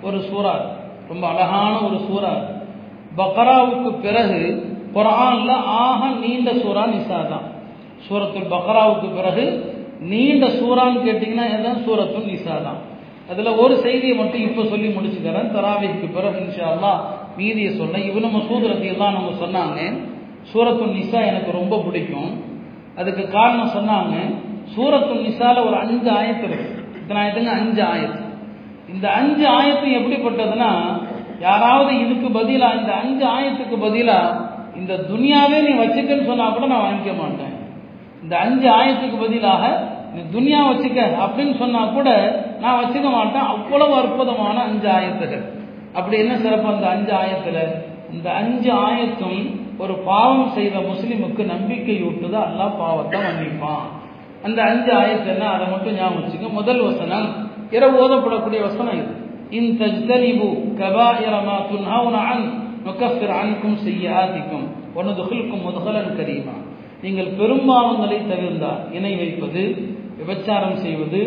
ஒரு 0.02 0.18
சூறா. 0.28 0.54
ரொம்ப 1.08 1.24
அழகான 1.28 1.72
ஒரு 1.86 1.98
சூறா. 2.08 2.32
பக்ராவுக்கு 3.18 3.90
பிறகு 4.04 4.40
குரானில் 4.94 5.56
ஆக 5.86 6.08
நீண்ட 6.22 6.50
சூறா 6.62 6.84
நிசா 6.94 7.18
தான். 7.32 7.46
சூரத்துல் 8.06 8.52
பக்ராவுக்கு 8.54 9.08
பிறகு 9.18 9.44
நீண்ட 10.12 10.46
சூறான்னு 10.60 11.00
கேட்டிங்கன்னா 11.06 11.46
எதான் 11.56 11.82
சூரத்துல் 11.86 12.30
நிசா 12.32 12.54
தான். 12.68 12.80
அதில் 13.30 13.58
ஒரு 13.62 13.74
செய்தியை 13.76 14.14
மட்டும் 14.16 14.44
இப்போ 14.46 14.62
சொல்லி 14.64 14.88
முடிச்சுக்கிறேன். 14.88 15.50
தராவிக்கு 15.56 16.06
பிறகு 16.14 16.38
இன்ஷா 16.46 16.64
அல்லா 16.74 16.92
மீதியை 17.36 17.72
சொன்னேன் 17.80 18.06
இவனு 18.10 18.28
மசூத் 18.36 18.70
ரத்தியெல்லாம் 18.72 19.16
நம்ம 19.18 19.34
சொன்னாங்க 19.42 19.80
சூரத்து 20.42 20.84
நிசா 20.84 21.26
எனக்கு 21.26 21.52
ரொம்ப 21.52 21.78
பிடிக்கும். 21.78 22.44
அதுக்கு 22.96 23.30
காரணம் 23.30 23.70
சொன்னாங்க 23.78 24.14
சூரத்து 24.76 25.14
நிசால 25.14 25.66
ஒரு 25.66 25.76
அஞ்சு 25.76 26.10
ஆயத்து 26.10 26.44
இருக்கு. 26.44 26.84
இத்தனை 26.94 27.22
ஆயத்துங்க 27.22 27.52
அஞ்சு 27.52 27.82
ஆயத்து. 27.82 28.20
இந்த 28.94 29.10
அஞ்சு 29.10 29.48
ஆயத்து 29.48 29.86
எப்படிப்பட்டதுன்னா 29.98 31.02
யாராவது 31.40 31.98
இதுக்கு 31.98 32.30
பதிலாக 32.30 32.76
இந்த 32.76 32.92
அஞ்சு 32.92 33.26
ஆயத்துக்கு 33.26 33.80
பதிலாக 33.80 34.48
இந்த 34.76 34.94
துனியாவே 34.94 35.60
நீ 35.60 35.84
வச்சுக்கன்னு 35.84 36.26
சொன்னா 36.26 36.48
கூட 36.48 36.66
நான் 36.66 36.80
வாங்கிக்க 36.80 37.16
மாட்டேன். 37.16 37.54
இந்த 38.22 38.38
அஞ்சு 38.38 38.68
ஆயத்துக்கு 38.68 39.20
பதிலாக 39.20 39.88
நீ 40.14 40.20
துனியா 40.20 40.58
வச்சுக்க 40.58 41.08
அப்படின்னு 41.26 41.58
சொன்னா 41.58 41.84
கூட 41.84 42.08
நான் 42.60 42.84
வச்சுக்க 42.84 43.10
மாட்டேன். 43.10 43.42
அவ்வளவு 43.42 43.94
அற்புதமான 43.94 44.60
அஞ்சு 44.60 44.88
ஆயத்துகள். 44.88 45.44
அப்படி 45.94 46.18
என்ன 46.18 46.36
சிறப்பு 46.36 46.74
அந்த 46.74 46.88
அஞ்சு 46.88 47.12
ஆயத்துல? 47.12 47.58
இந்த 48.12 48.32
அஞ்சு 48.32 48.72
ஆயத்தும் 48.72 49.60
ஒரு 49.78 49.94
பாவம் 50.08 50.48
செய்த 50.56 50.76
முஸ்லீமுக்கு 50.90 51.42
நம்பிக்கை 51.54 51.96
ஊட்டுது 52.08 52.38
அல்லாஹ் 52.46 52.78
பாவத்தை 52.82 53.18
மன்னிப்பான். 53.26 53.86
அந்த 54.46 54.58
அஞ்சு 54.62 54.92
ஆயத்து 55.00 55.30
என்ன? 55.34 55.44
அதை 55.54 55.66
மட்டும் 55.68 55.96
ஞாபகம் 55.98 56.22
வச்சுங்க 56.22 56.48
முதல் 56.52 56.82
வசனம் 56.88 57.28
இரவு 57.76 57.96
ஓதப்படக்கூடிய 58.04 58.60
வசனம் 58.68 58.96
இது. 59.00 59.12
இன் 59.50 59.70
தஜ்தலிபு 59.80 60.48
கபாயிர 60.80 61.34
மா 61.48 61.56
துன்ஹவுன 61.70 62.16
அன் 62.32 62.44
நுகஃபிர் 62.86 63.34
அன்கும் 63.42 63.78
செய்யாதிக்கும் 63.86 64.66
ஒன்னுதுகில்கும் 64.96 65.64
முதுகலன் 65.66 66.16
கரீமா. 66.18 66.56
நீங்கள் 67.02 67.30
பெரும்பாவங்களை 67.40 68.18
தவிர்ந்தால் 68.30 68.82
இணை 68.92 69.12
வைப்பது 69.16 69.62
விபச்சாரம் 70.18 70.78
செய்வது 70.84 71.20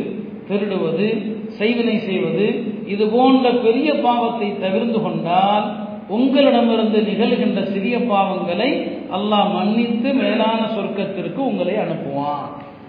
திருடுவது 0.49 1.07
செய்வினை 1.59 1.97
செய்வது 2.07 2.45
இது 2.93 3.03
போன்ற 3.07 3.51
பெரிய 3.65 3.89
பாவத்தை 4.05 4.49
தவிர்ந்து 4.63 4.99
கொண்டால் 5.01 5.65
உங்களிடமிருந்து 6.09 6.99
நிகழ்கின்ற 7.01 7.59
சிறிய 7.73 7.97
பாவங்களை 7.99 8.69
அல்லாஹ் 9.17 9.51
மன்னித்து 9.55 10.13
மேலான 10.13 10.59
சொர்க்கத்திற்கு 10.75 11.37
உங்களை 11.37 11.75
அனுப்புவான். 11.75 12.47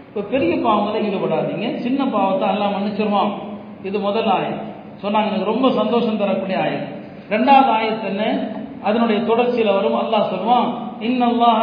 இப்போ 0.09 0.20
பெரிய 0.20 0.53
பாவங்களை 0.57 0.98
ஈடுபடாதீங்க. 1.09 1.66
சின்ன 1.85 2.00
பாவத்தை 2.05 2.48
எல்லாம் 2.48 2.74
மன்னிச்சிருவான். 2.77 3.33
இது 3.83 3.98
முதல் 3.98 4.31
ஆயம் 4.37 4.61
சொன்னாங்க 5.03 5.29
எனக்கு 5.31 5.53
ரொம்ப 5.53 5.70
சந்தோஷம் 5.70 6.20
தரக்கூடிய 6.22 6.59
ஆயம் 6.59 6.85
ரெண்டாவது 7.31 7.70
ஆயத்து 7.79 8.29
அதனுடைய 8.83 9.18
தொடர்ச்சியில் 9.22 9.77
வரும் 9.79 9.98
அல்லாஹ் 10.03 10.31
சொல்லுவான் 10.33 10.68
இன்னல்லாஹ் 11.00 11.59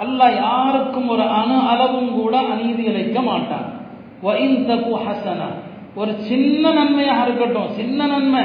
அல்லாஹ் 0.00 0.34
யாருக்கும் 0.42 1.08
ஒரு 1.08 1.22
அணு 1.22 1.56
அளவும் 1.72 2.12
கூட 2.12 2.38
அநீதி 2.38 2.82
இழைக்க 2.90 3.20
மாட்டான். 3.22 3.66
ஒரு 5.94 6.12
சின்ன 6.28 6.72
நன்மையாக 6.72 7.24
இருக்கட்டும் 7.26 7.70
சின்ன 7.78 8.06
நன்மை. 8.06 8.44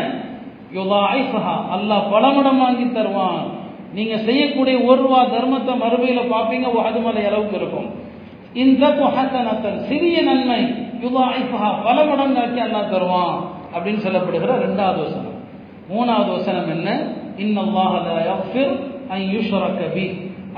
அல்லாஹ் 1.75 2.09
பல 2.13 2.23
மடம் 2.37 2.61
வாங்கி 2.63 2.85
தருவான். 2.97 3.45
நீங்க 3.97 4.15
செய்யக்கூடிய 4.27 4.75
ஒரு 4.89 5.01
ரூபா 5.01 5.19
தர்மத்தை 5.35 5.73
மறுபையில 5.83 6.21
பார்ப்பீங்க 6.33 6.65
அது 6.87 6.99
மலை 7.05 7.23
அளவுக்கு 7.29 7.55
இருக்கும். 7.61 7.87
இந்த 8.63 8.83
ஹசனத்தன் 9.15 9.79
சிறிய 9.89 10.17
நன்மை 10.29 10.61
யுதாயிஃபஹா 11.03 11.69
பல 11.85 11.97
மடங்காக்கி 12.09 12.59
அல்லாஹ் 12.65 12.91
தருவான் 12.93 13.37
அப்படின்னு 13.75 14.03
சொல்லப்படுகிற 14.05 14.51
ரெண்டாவது 14.65 14.99
வசனம். 15.05 15.37
மூணாவது 15.91 16.31
வசனம் 16.37 16.69
என்ன? 16.75 16.87
இன்னல்லாஹ 17.43 17.93
யஃபிர் 18.05 18.25
யக்ஃபிர் 18.31 18.73
அன் 19.13 19.25
யுஷ்ரக 19.35 19.79
பி. 19.95 20.05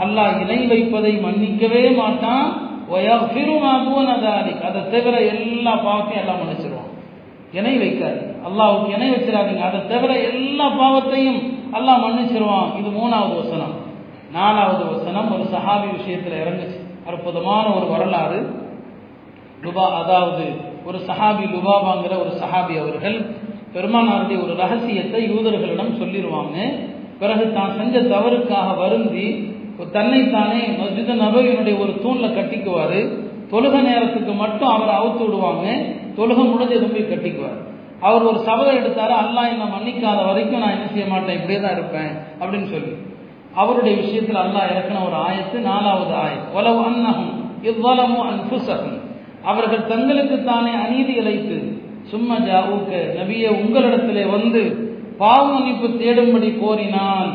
அல்லாஹ் 0.03 0.33
இணை 0.43 0.59
வைப்பதை 0.71 1.13
மன்னிக்கவே 1.25 1.83
மாட்டான். 2.01 2.47
வயக்ஃபிரு 2.91 3.55
மா 3.63 3.73
தூன 3.85 4.07
அதை 4.67 4.81
தவிர 4.93 5.15
எல்லா 5.33 5.73
பாவத்தையும் 5.85 6.21
எல்லாம் 6.23 6.39
மன்னிச்சிருவான். 6.41 6.66
இணை 7.51 7.77
வைக்காது 7.77 8.19
அல்லாவுக்கு 8.47 8.93
இணை 8.93 9.11
வச்சிடாதீங்க. 9.11 9.61
அதை 9.61 9.87
தவிர 9.87 10.19
எல்லா 10.19 10.67
பாவத்தையும் 10.67 11.41
அல்லாஹ் 11.73 12.03
மன்னிச்சிருவான். 12.05 12.79
இது 12.79 12.89
மூணாவது 12.89 13.35
வசனம். 13.35 13.75
நாலாவது 14.33 14.85
வசனம் 14.85 15.33
ஒரு 15.33 15.43
சஹாபி 15.43 15.97
விஷயத்தில் 15.97 16.39
இறங்குச்சு. 16.43 17.07
அற்புதமான 17.07 17.67
ஒரு 17.67 17.87
வரலாறு. 17.87 18.65
லுபா 19.63 19.85
அதாவது 20.03 20.45
ஒரு 20.85 20.97
சஹாபி 20.97 21.45
லுபாபாங்கிற 21.55 22.13
ஒரு 22.19 22.31
சஹாபி 22.41 22.79
அவர்கள் 22.79 23.35
பெருமானாருடைய 23.73 24.43
ஒரு 24.43 24.55
ரகசியத்தை 24.55 25.29
யூதர்களிடம் 25.29 25.97
சொல்லிடுவாங்க 26.01 26.57
பிறகு 27.19 27.53
தான் 27.53 27.71
செஞ்ச 27.77 28.15
தவறுக்காக 28.15 28.77
வருந்தி 28.77 29.55
தன்னைத்தானே 29.91 30.61
மஸ்ஜித் 30.67 31.21
நபவியினுடைய 31.23 31.79
ஒரு 31.79 31.99
தூணில் 32.01 32.35
கட்டிக்குவார். 32.37 32.99
தொழுக 33.51 33.81
நேரத்துக்கு 33.81 34.33
மட்டும் 34.33 34.67
அவரை 34.67 34.95
அவுத்து 34.95 35.17
விடுவாங்க. 35.17 35.75
தொழுகம் 36.17 36.51
முடிஞ்சதும் 36.51 36.93
போய் 36.93 37.09
கட்டிக்குவார். 37.09 37.59
அவர் 38.07 38.27
ஒரு 38.29 38.39
சபதம் 38.47 38.79
எடுத்தாரு 38.79 39.13
அல்லாஹ் 39.23 39.51
என்ன 39.53 39.65
மன்னிக்காத 39.73 40.19
வரைக்கும் 40.29 40.63
நான் 40.63 40.75
என்ன 40.77 40.87
செய்ய 40.93 41.05
மாட்டேன் 41.13 41.37
இப்படியே 41.37 41.59
தான் 41.61 41.75
இருப்பேன் 41.77 42.11
அப்படின்னு 42.41 42.67
சொல்லி. 42.73 42.93
அவருடைய 43.61 43.93
விஷயத்தில் 44.01 44.43
அல்லாஹ் 44.43 44.69
இறக்கின 44.71 45.01
ஒரு 45.07 45.17
ஆயத்து 45.27 45.57
நாலாவது 45.69 46.13
ஆயத்து. 46.23 46.47
உலவு 46.57 46.81
அன்னகம் 46.89 47.31
இவ்வளவு 47.69 48.17
அன்புசகம் 48.29 48.97
அவர்கள் 49.43 49.89
தங்களுக்கு 49.91 50.37
தானே 50.43 50.71
அநீதி 50.83 51.13
இழைத்து 51.21 51.57
சும்மா 52.11 52.35
ஜாவுக்க 52.47 52.91
நபிய 53.17 53.45
உங்களிடத்திலே 53.61 54.23
வந்து 54.35 54.61
பாவ 55.21 55.43
மன்னிப்பு 55.53 55.87
தேடும்படி 56.01 56.49
கோரினான் 56.61 57.31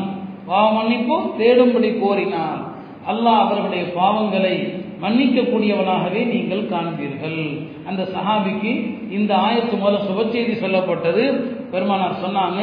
பாவ 0.47 0.67
மன்னிப்பு 0.77 1.15
தேடும்படி 1.39 1.89
கோரினான் 2.03 2.61
அல்லாஹ் 3.11 3.41
அவர்களுடைய 3.43 3.83
பாவங்களை 3.97 4.55
மன்னிக்கக்கூடியவனாகவே 5.03 6.21
நீங்கள் 6.33 6.69
காண்பீர்கள். 6.73 7.39
அந்த 7.89 8.01
சஹாபிக்கு 8.15 8.71
இந்த 9.17 9.31
ஆயத்து 9.45 9.75
மூலம் 9.81 10.05
சுபச்செய்தி 10.09 10.53
சொல்லப்பட்டது. 10.63 11.23
பெருமானார் 11.71 12.21
சொன்னாங்க 12.25 12.59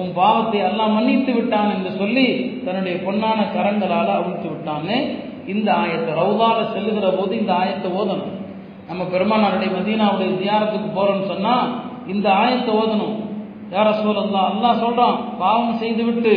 உன் 0.00 0.10
பாவத்தை 0.18 0.60
எல்லாம் 0.68 0.94
மன்னித்து 0.96 1.32
விட்டான் 1.38 1.72
என்று 1.76 1.90
சொல்லி 2.00 2.26
தன்னுடைய 2.66 2.96
பொன்னான 3.06 3.38
கரங்களால் 3.56 4.12
அவிழ்த்து 4.18 4.48
விட்டாங்க. 4.52 4.90
இந்த 5.52 5.68
ஆயத்தை 5.82 6.12
ரவுதால 6.20 6.58
செல்லுகிற 6.74 7.06
போது 7.18 7.32
இந்த 7.40 7.52
ஆயத்தை 7.60 7.88
ஓதணும். 8.00 8.36
நம்ம 8.88 9.02
பெருமானாருடைய 9.14 9.70
மதீனாவுடைய 9.76 10.30
தியாரத்துக்கு 10.42 10.88
போறோம்னு 10.96 11.30
சொன்னா 11.32 11.54
இந்த 12.12 12.26
ஆயத்தை 12.42 12.72
ஓதணும். 12.82 13.16
யார 13.74 13.90
சொல்லலாம் 13.98 14.48
அல்லாஹ் 14.52 14.82
சொல்றான் 14.86 15.18
பாவம் 15.42 15.78
செய்து 15.82 16.02
விட்டு 16.08 16.34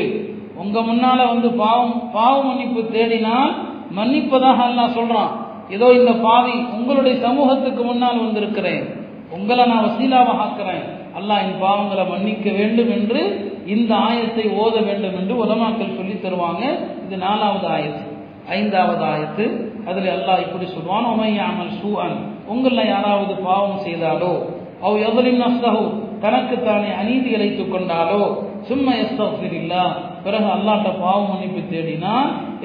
உங்க 0.64 0.78
முன்னால 0.90 1.20
வந்து 1.32 1.48
பாவம் 1.64 1.96
பாவ 2.18 2.36
மன்னிப்பு 2.50 2.82
தேடினால் 2.96 3.52
மன்னிப்பதாக 3.98 4.60
அல்லாஹ் 4.70 4.96
சொல்றான். 5.00 5.32
ஏதோ 5.70 5.94
இந்த 5.94 6.12
பாவி 6.12 6.52
உங்களுடைய 6.52 7.20
சமூகத்துக்கு 7.20 7.84
முன்னால் 7.84 8.18
வந்திருக்கிறேன். 8.18 9.04
உங்களை 9.30 9.66
நான் 9.66 9.86
வசீலாவாக 9.86 10.44
ஆக்கிறேன். 10.46 10.84
அல்லாஹ் 11.20 11.42
என் 11.42 11.62
பாவங்களை 11.62 12.10
மன்னிக்க 12.10 12.52
வேண்டும் 12.52 12.92
என்று 12.92 13.54
இந்த 13.66 13.96
ஆயத்தை 13.96 14.46
ஓத 14.54 14.86
வேண்டும் 14.86 15.16
என்று 15.16 15.46
உலமாக்கள் 15.46 15.96
சொல்லி 15.96 16.14
தருவாங்க. 16.14 16.80
இது 17.06 17.18
நாலாவது 17.18 17.68
ஆயத்து. 17.68 18.04
ஐந்தாவது 18.50 19.06
ஆயத்து. 19.06 19.74
அதில் 19.86 20.10
அல்லாஹ் 20.10 20.40
இப்படி 20.40 20.66
சொல்வான் 20.66 21.06
உமையாமல் 21.06 21.74
சூஅன். 21.82 22.18
உங்களில் 22.48 22.88
யாராவது 22.88 23.34
பாவம் 23.34 23.80
செய்தாலோ 23.86 24.34
அவ் 24.82 24.98
எவரின் 24.98 25.42
நஸ்தகோ 25.42 25.94
தனக்குத்தானே 26.20 26.94
அநீதி 26.94 27.30
இழைத்து 27.30 27.68
கொண்டாலோ 27.68 28.45
சும்மா 28.70 28.92
எஸ்தஃபிரில்லா 29.04 29.84
பிறகு 30.26 30.48
அல்லாட்ட 30.56 30.90
பாவ 31.02 31.18
மன்னிப்பு 31.32 31.62
தேடினா 31.72 32.14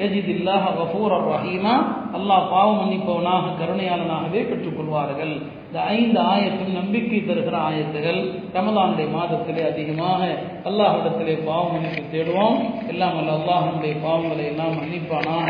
எஜிதில்லாஹ 0.05 0.63
கஃபூர் 0.77 1.13
ரஹீமா. 1.31 1.73
அல்லாஹ் 2.17 2.45
பாவ 2.53 2.67
மன்னிப்பவனாக 2.79 3.51
கருணையாளனாகவே 3.59 4.41
பெற்றுக்கொள்வார்கள். 4.51 5.33
இந்த 5.67 5.79
ஐந்து 5.97 6.19
ஆயத்தும் 6.33 6.73
நம்பிக்கை 6.79 7.19
தருகிற 7.27 7.55
ஆயத்துகள் 7.67 8.21
ரமதானுடைய 8.55 9.07
மாதத்திலே 9.17 9.61
அதிகமாக 9.71 10.21
அல்லாஹிடத்திலே 10.69 11.35
பாவ 11.49 11.63
மன்னிப்பு 11.73 12.03
தேடுவோம். 12.15 12.57
எல்லாம் 12.93 13.17
அல்ல 13.19 13.37
அல்லாஹனுடைய 13.39 13.93
பாவங்களை 14.07 14.45
எல்லாம் 14.51 14.75
மன்னிப்பானாக. 14.81 15.49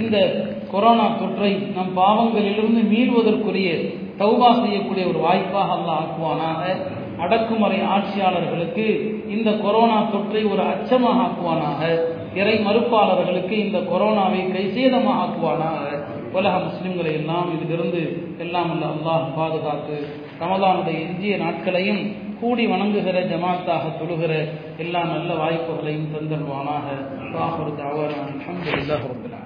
இந்த 0.00 0.16
கொரோனா 0.72 1.08
தொற்றை 1.22 1.52
நம் 1.78 1.92
பாவங்களிலிருந்து 2.00 2.82
மீறுவதற்குரிய 2.92 3.70
தௌபா 4.22 4.48
செய்யக்கூடிய 4.62 5.04
ஒரு 5.12 5.20
வாய்ப்பாக 5.26 5.70
அல்லாஹ் 5.78 6.00
ஆக்குவானாக. 6.04 6.62
அடக்குமுறை 7.24 7.78
ஆட்சியாளர்களுக்கு 7.94 8.84
இந்த 9.30 9.50
கொரோனா 9.64 9.98
தொற்றை 10.12 10.42
ஒரு 10.52 10.62
அச்சமாக 10.66 11.18
ஆக்குவானாக? 11.24 11.80
இறை 12.34 12.56
மறுப்பாளர்களுக்கு 12.66 13.54
இந்த 13.56 13.78
கொரோனாவை 13.90 14.40
கைசேதமாக 14.52 15.20
ஆக்குவானாக? 15.24 15.82
உலக 16.32 16.54
முஸ்லிம்களை 16.66 17.12
எல்லாம் 17.12 17.48
இதிலிருந்து 17.54 18.02
எல்லாம் 18.38 18.70
அல்ல 18.70 18.84
அல்லாஹ் 18.94 19.24
பாதுகாத்து 19.38 19.96
ரமதானுடைய 20.40 20.98
எஞ்சிய 21.06 21.36
நாட்களையும் 21.36 22.02
கூடி 22.40 22.64
வணங்குகிற 22.66 23.18
ஜமாத்தாக 23.32 23.90
தொழுகிற 23.98 24.32
எல்லா 24.78 25.02
நல்ல 25.04 25.30
வாய்ப்புகளையும் 25.34 26.10
தந்தல்வானாக 26.14 26.86
அல்ஹம்துலில்லாஹி 28.22 29.08
ரப்பில் 29.10 29.39